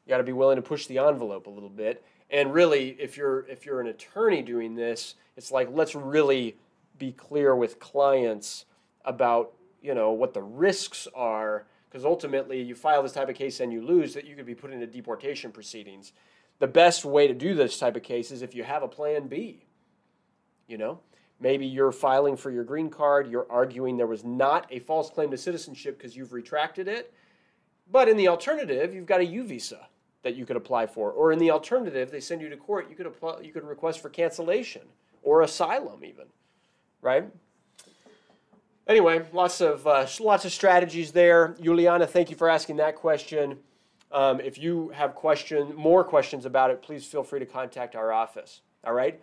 You 0.05 0.09
got 0.09 0.19
to 0.19 0.25
be 0.25 0.33
willing 0.33 0.57
to 0.57 0.63
push 0.63 0.87
the 0.87 0.99
envelope 0.99 1.47
a 1.47 1.51
little 1.51 1.71
bit. 1.71 2.05
And 2.31 2.53
really, 2.53 2.97
if 2.99 3.17
you're 3.17 3.47
if 3.47 3.67
you're 3.67 3.81
an 3.81 3.87
attorney 3.87 4.43
doing 4.43 4.75
this, 4.75 5.15
it's 5.37 5.53
like 5.53 5.69
let's 5.71 5.95
really 5.95 6.57
be 6.99 7.13
clear 7.13 7.55
with 7.55 7.79
clients 7.79 8.65
about 9.05 9.53
you 9.83 9.95
know 9.95 10.13
what 10.13 10.33
the 10.33 10.43
risks 10.43 11.07
are 11.15 11.67
because 11.89 12.05
ultimately 12.07 12.63
you 12.63 12.75
file 12.75 13.03
this 13.03 13.13
type 13.13 13.29
of 13.29 13.35
case 13.35 13.61
and 13.61 13.71
you 13.71 13.83
lose 13.83 14.15
that 14.15 14.25
you 14.25 14.35
could 14.35 14.47
be 14.47 14.55
put 14.55 14.73
into 14.73 14.87
deportation 14.87 15.53
proceedings. 15.53 16.13
The 16.59 16.67
best 16.67 17.05
way 17.05 17.27
to 17.27 17.35
do 17.35 17.55
this 17.55 17.79
type 17.79 17.97
of 17.97 18.03
case 18.03 18.31
is 18.31 18.41
if 18.41 18.55
you 18.55 18.65
have 18.65 18.83
a 18.83 18.89
plan 18.89 19.29
B. 19.29 19.67
You 20.67 20.79
know, 20.79 21.01
Maybe 21.43 21.67
you're 21.67 21.91
filing 21.91 22.37
for 22.37 22.53
your 22.53 22.63
green 22.63 22.89
card, 22.89 23.29
you're 23.29 23.51
arguing 23.51 23.97
there 23.97 24.07
was 24.07 24.23
not 24.23 24.65
a 24.71 24.79
false 24.79 25.11
claim 25.11 25.29
to 25.33 25.37
citizenship 25.37 25.99
because 25.99 26.17
you've 26.17 26.33
retracted 26.33 26.87
it. 26.87 27.13
But 27.91 28.09
in 28.09 28.17
the 28.17 28.29
alternative, 28.29 28.95
you've 28.95 29.07
got 29.07 29.21
a 29.21 29.25
U 29.25 29.43
visa 29.43 29.89
that 30.23 30.37
you 30.37 30.47
could 30.47 30.55
apply 30.55 30.87
for. 30.87 31.11
Or 31.11 31.33
in 31.33 31.41
the 31.41 31.51
alternative, 31.51 32.13
they 32.13 32.21
send 32.21 32.43
you 32.43 32.49
to 32.49 32.57
court, 32.57 32.89
you 32.89 32.95
could 32.95 33.07
apply, 33.07 33.41
you 33.41 33.53
could 33.53 33.65
request 33.65 33.99
for 33.99 34.09
cancellation 34.09 34.83
or 35.25 35.43
asylum 35.43 36.05
even, 36.05 36.27
right? 37.01 37.25
Anyway, 38.87 39.27
lots 39.33 39.61
of 39.61 39.85
uh, 39.85 40.07
lots 40.21 40.45
of 40.45 40.53
strategies 40.53 41.11
there. 41.11 41.57
Juliana, 41.61 42.07
thank 42.07 42.31
you 42.31 42.37
for 42.37 42.49
asking 42.49 42.77
that 42.77 42.95
question. 42.95 43.59
Um, 44.13 44.39
if 44.41 44.59
you 44.59 44.91
have 44.91 45.17
question, 45.17 45.75
more 45.75 46.05
questions 46.05 46.47
about 46.47 46.71
it, 46.71 46.83
please 46.83 47.05
feel 47.05 47.25
free 47.25 47.41
to 47.41 47.47
contact 47.47 47.97
our 47.97 48.13
office. 48.13 48.61
All 48.85 48.93
right 48.93 49.21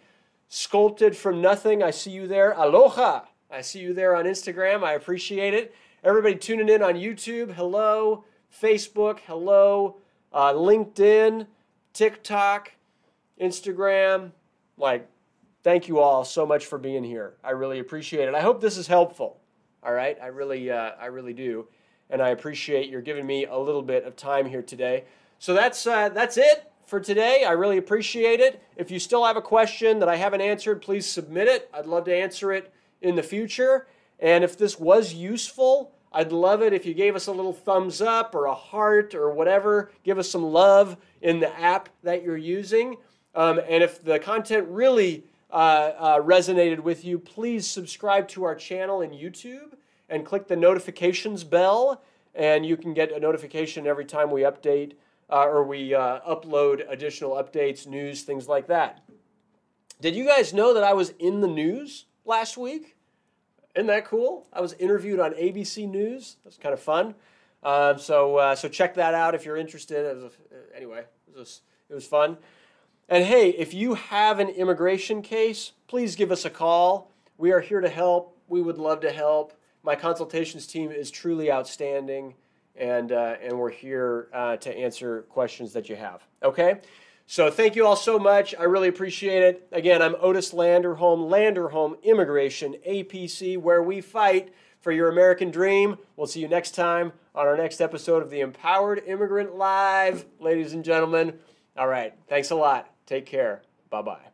sculpted 0.50 1.16
from 1.16 1.42
nothing. 1.42 1.82
I 1.82 1.92
see 1.92 2.12
you 2.12 2.28
there. 2.28 2.52
Aloha. 2.52 3.22
I 3.50 3.62
see 3.62 3.80
you 3.80 3.94
there 3.94 4.16
on 4.16 4.26
Instagram. 4.26 4.84
I 4.84 4.94
appreciate 4.94 5.54
it. 5.54 5.74
Everybody 6.04 6.36
tuning 6.36 6.70
in 6.70 6.84
on 6.84 6.96
YouTube, 6.96 7.54
hello. 7.54 8.26
Facebook, 8.62 9.20
hello. 9.26 9.98
Uh, 10.34 10.54
LinkedIn, 10.54 11.48
TikTok, 11.94 12.74
Instagram. 13.42 14.32
Like, 14.78 15.08
thank 15.64 15.88
you 15.88 16.00
all 16.00 16.24
so 16.24 16.46
much 16.46 16.66
for 16.66 16.78
being 16.78 17.04
here. 17.04 17.36
I 17.44 17.52
really 17.52 17.80
appreciate 17.80 18.28
it. 18.28 18.36
I 18.36 18.42
hope 18.42 18.62
this 18.62 18.78
is 18.78 18.88
helpful. 18.88 19.40
All 19.84 19.94
right, 19.94 20.18
I 20.22 20.28
really, 20.28 20.70
uh, 20.70 20.92
I 21.00 21.08
really 21.08 21.34
do, 21.34 21.68
and 22.10 22.22
I 22.22 22.30
appreciate 22.30 22.90
your 22.90 23.02
giving 23.02 23.26
me 23.26 23.46
a 23.46 23.58
little 23.58 23.82
bit 23.82 24.04
of 24.04 24.16
time 24.16 24.46
here 24.46 24.62
today. 24.62 25.06
So 25.40 25.54
that's 25.54 25.88
uh, 25.88 26.10
that's 26.10 26.38
it 26.38 26.69
for 26.90 27.00
today. 27.00 27.44
I 27.48 27.52
really 27.52 27.78
appreciate 27.78 28.40
it. 28.40 28.62
If 28.76 28.90
you 28.90 28.98
still 28.98 29.24
have 29.24 29.38
a 29.38 29.42
question 29.42 30.00
that 30.00 30.10
I 30.10 30.16
haven't 30.16 30.42
answered, 30.42 30.82
please 30.82 31.06
submit 31.06 31.48
it. 31.48 31.70
I'd 31.72 31.86
love 31.86 32.06
to 32.06 32.16
answer 32.16 32.52
it 32.52 32.74
in 33.02 33.16
the 33.16 33.22
future. 33.24 33.88
And 34.20 34.44
if 34.44 34.58
this 34.58 34.80
was 34.80 35.14
useful, 35.14 35.92
I'd 36.12 36.32
love 36.32 36.64
it 36.64 36.74
if 36.74 36.88
you 36.88 36.96
gave 36.96 37.16
us 37.16 37.28
a 37.28 37.32
little 37.32 37.54
thumbs 37.54 38.02
up 38.02 38.34
or 38.34 38.46
a 38.46 38.56
heart 38.56 39.14
or 39.14 39.30
whatever. 39.30 39.92
Give 40.04 40.18
us 40.18 40.30
some 40.30 40.44
love 40.44 40.98
in 41.22 41.40
the 41.40 41.58
app 41.60 41.90
that 42.02 42.24
you're 42.24 42.36
using. 42.36 42.98
Um, 43.36 43.62
and 43.70 43.84
if 43.84 44.04
the 44.04 44.18
content 44.18 44.68
really 44.68 45.24
uh, 45.52 45.92
uh, 45.98 46.20
resonated 46.22 46.80
with 46.80 47.06
you, 47.06 47.20
please 47.20 47.68
subscribe 47.68 48.28
to 48.30 48.44
our 48.44 48.56
channel 48.56 49.02
in 49.02 49.12
YouTube 49.12 49.74
and 50.10 50.26
click 50.26 50.48
the 50.48 50.56
notifications 50.56 51.44
bell, 51.44 52.02
and 52.34 52.66
you 52.66 52.76
can 52.76 52.96
get 52.96 53.12
a 53.12 53.20
notification 53.20 53.86
every 53.86 54.06
time 54.06 54.32
we 54.32 54.42
update 54.42 54.94
uh, 55.30 55.46
or 55.46 55.64
we 55.64 55.94
uh, 55.94 56.20
upload 56.22 56.86
additional 56.90 57.32
updates, 57.32 57.88
news, 57.88 58.24
things 58.24 58.48
like 58.48 58.68
that. 58.68 59.04
Did 60.02 60.16
you 60.16 60.26
guys 60.26 60.54
know 60.54 60.74
that 60.74 60.84
I 60.84 60.94
was 60.94 61.10
in 61.20 61.42
the 61.42 61.48
news 61.48 62.06
last 62.26 62.58
week? 62.58 62.96
Isn't 63.76 63.88
that 63.88 64.06
cool? 64.06 64.48
I 64.52 64.62
was 64.62 64.74
interviewed 64.74 65.20
on 65.20 65.34
ABC 65.34 65.88
News. 65.90 66.38
That's 66.44 66.58
kind 66.58 66.74
of 66.74 66.80
fun. 66.80 67.16
Uh, 67.62 67.98
so 67.98 68.56
so 68.56 68.70
check 68.70 68.96
that 68.96 69.14
out 69.14 69.36
if 69.36 69.46
you're 69.46 69.58
interested. 69.58 70.06
A, 70.06 70.26
uh, 70.26 70.30
anyway, 70.76 71.04
it 71.28 71.38
was, 71.38 71.62
it 71.90 71.94
was 71.94 72.06
fun. 72.06 72.38
And 73.10 73.26
hey, 73.26 73.50
if 73.50 73.74
you 73.74 73.96
have 73.96 74.40
an 74.40 74.50
immigration 74.50 75.22
case, 75.22 75.72
please 75.88 76.16
give 76.16 76.32
us 76.32 76.46
a 76.46 76.50
call. 76.50 77.12
We 77.38 77.52
are 77.52 77.60
here 77.60 77.82
to 77.82 77.90
help. 77.90 78.38
We 78.48 78.62
would 78.62 78.78
love 78.78 79.02
to 79.02 79.12
help. 79.12 79.54
My 79.82 79.96
consultations 79.96 80.68
team 80.68 80.92
is 80.92 81.10
truly 81.10 81.52
outstanding 81.52 82.36
and, 82.76 83.12
uh, 83.12 83.36
and 83.42 83.58
we're 83.58 83.70
here 83.70 84.28
uh, 84.34 84.58
to 84.58 84.76
answer 84.76 85.24
questions 85.24 85.74
that 85.74 85.90
you 85.90 85.96
have. 85.96 86.24
Okay? 86.44 86.80
So 87.26 87.52
thank 87.52 87.76
you 87.76 87.86
all 87.86 87.96
so 87.96 88.18
much. 88.18 88.56
I 88.60 88.64
really 88.64 88.88
appreciate 88.88 89.44
it. 89.44 89.68
Again, 89.72 90.02
I'm 90.02 90.16
Otis 90.20 90.52
Landerholm, 90.52 91.30
Landerholm 91.30 92.02
Immigration, 92.02 92.76
APC, 92.88 93.58
where 93.58 93.84
we 93.84 94.02
fight 94.02 94.54
for 94.80 94.92
your 94.92 95.10
American 95.10 95.52
dream. 95.52 95.98
We'll 96.16 96.28
see 96.28 96.40
you 96.40 96.48
next 96.48 96.72
time 96.72 97.12
on 97.36 97.46
our 97.46 97.56
next 97.56 97.82
episode 97.82 98.24
of 98.24 98.30
the 98.30 98.40
Empowered 98.40 99.04
Immigrant 99.06 99.56
Live, 99.56 100.26
ladies 100.40 100.74
and 100.74 100.84
gentlemen. 100.84 101.38
All 101.78 101.88
right. 101.88 102.14
Thanks 102.28 102.50
a 102.50 102.56
lot. 102.56 102.92
Take 103.06 103.26
care. 103.26 103.62
Bye 103.90 104.02
bye. 104.02 104.29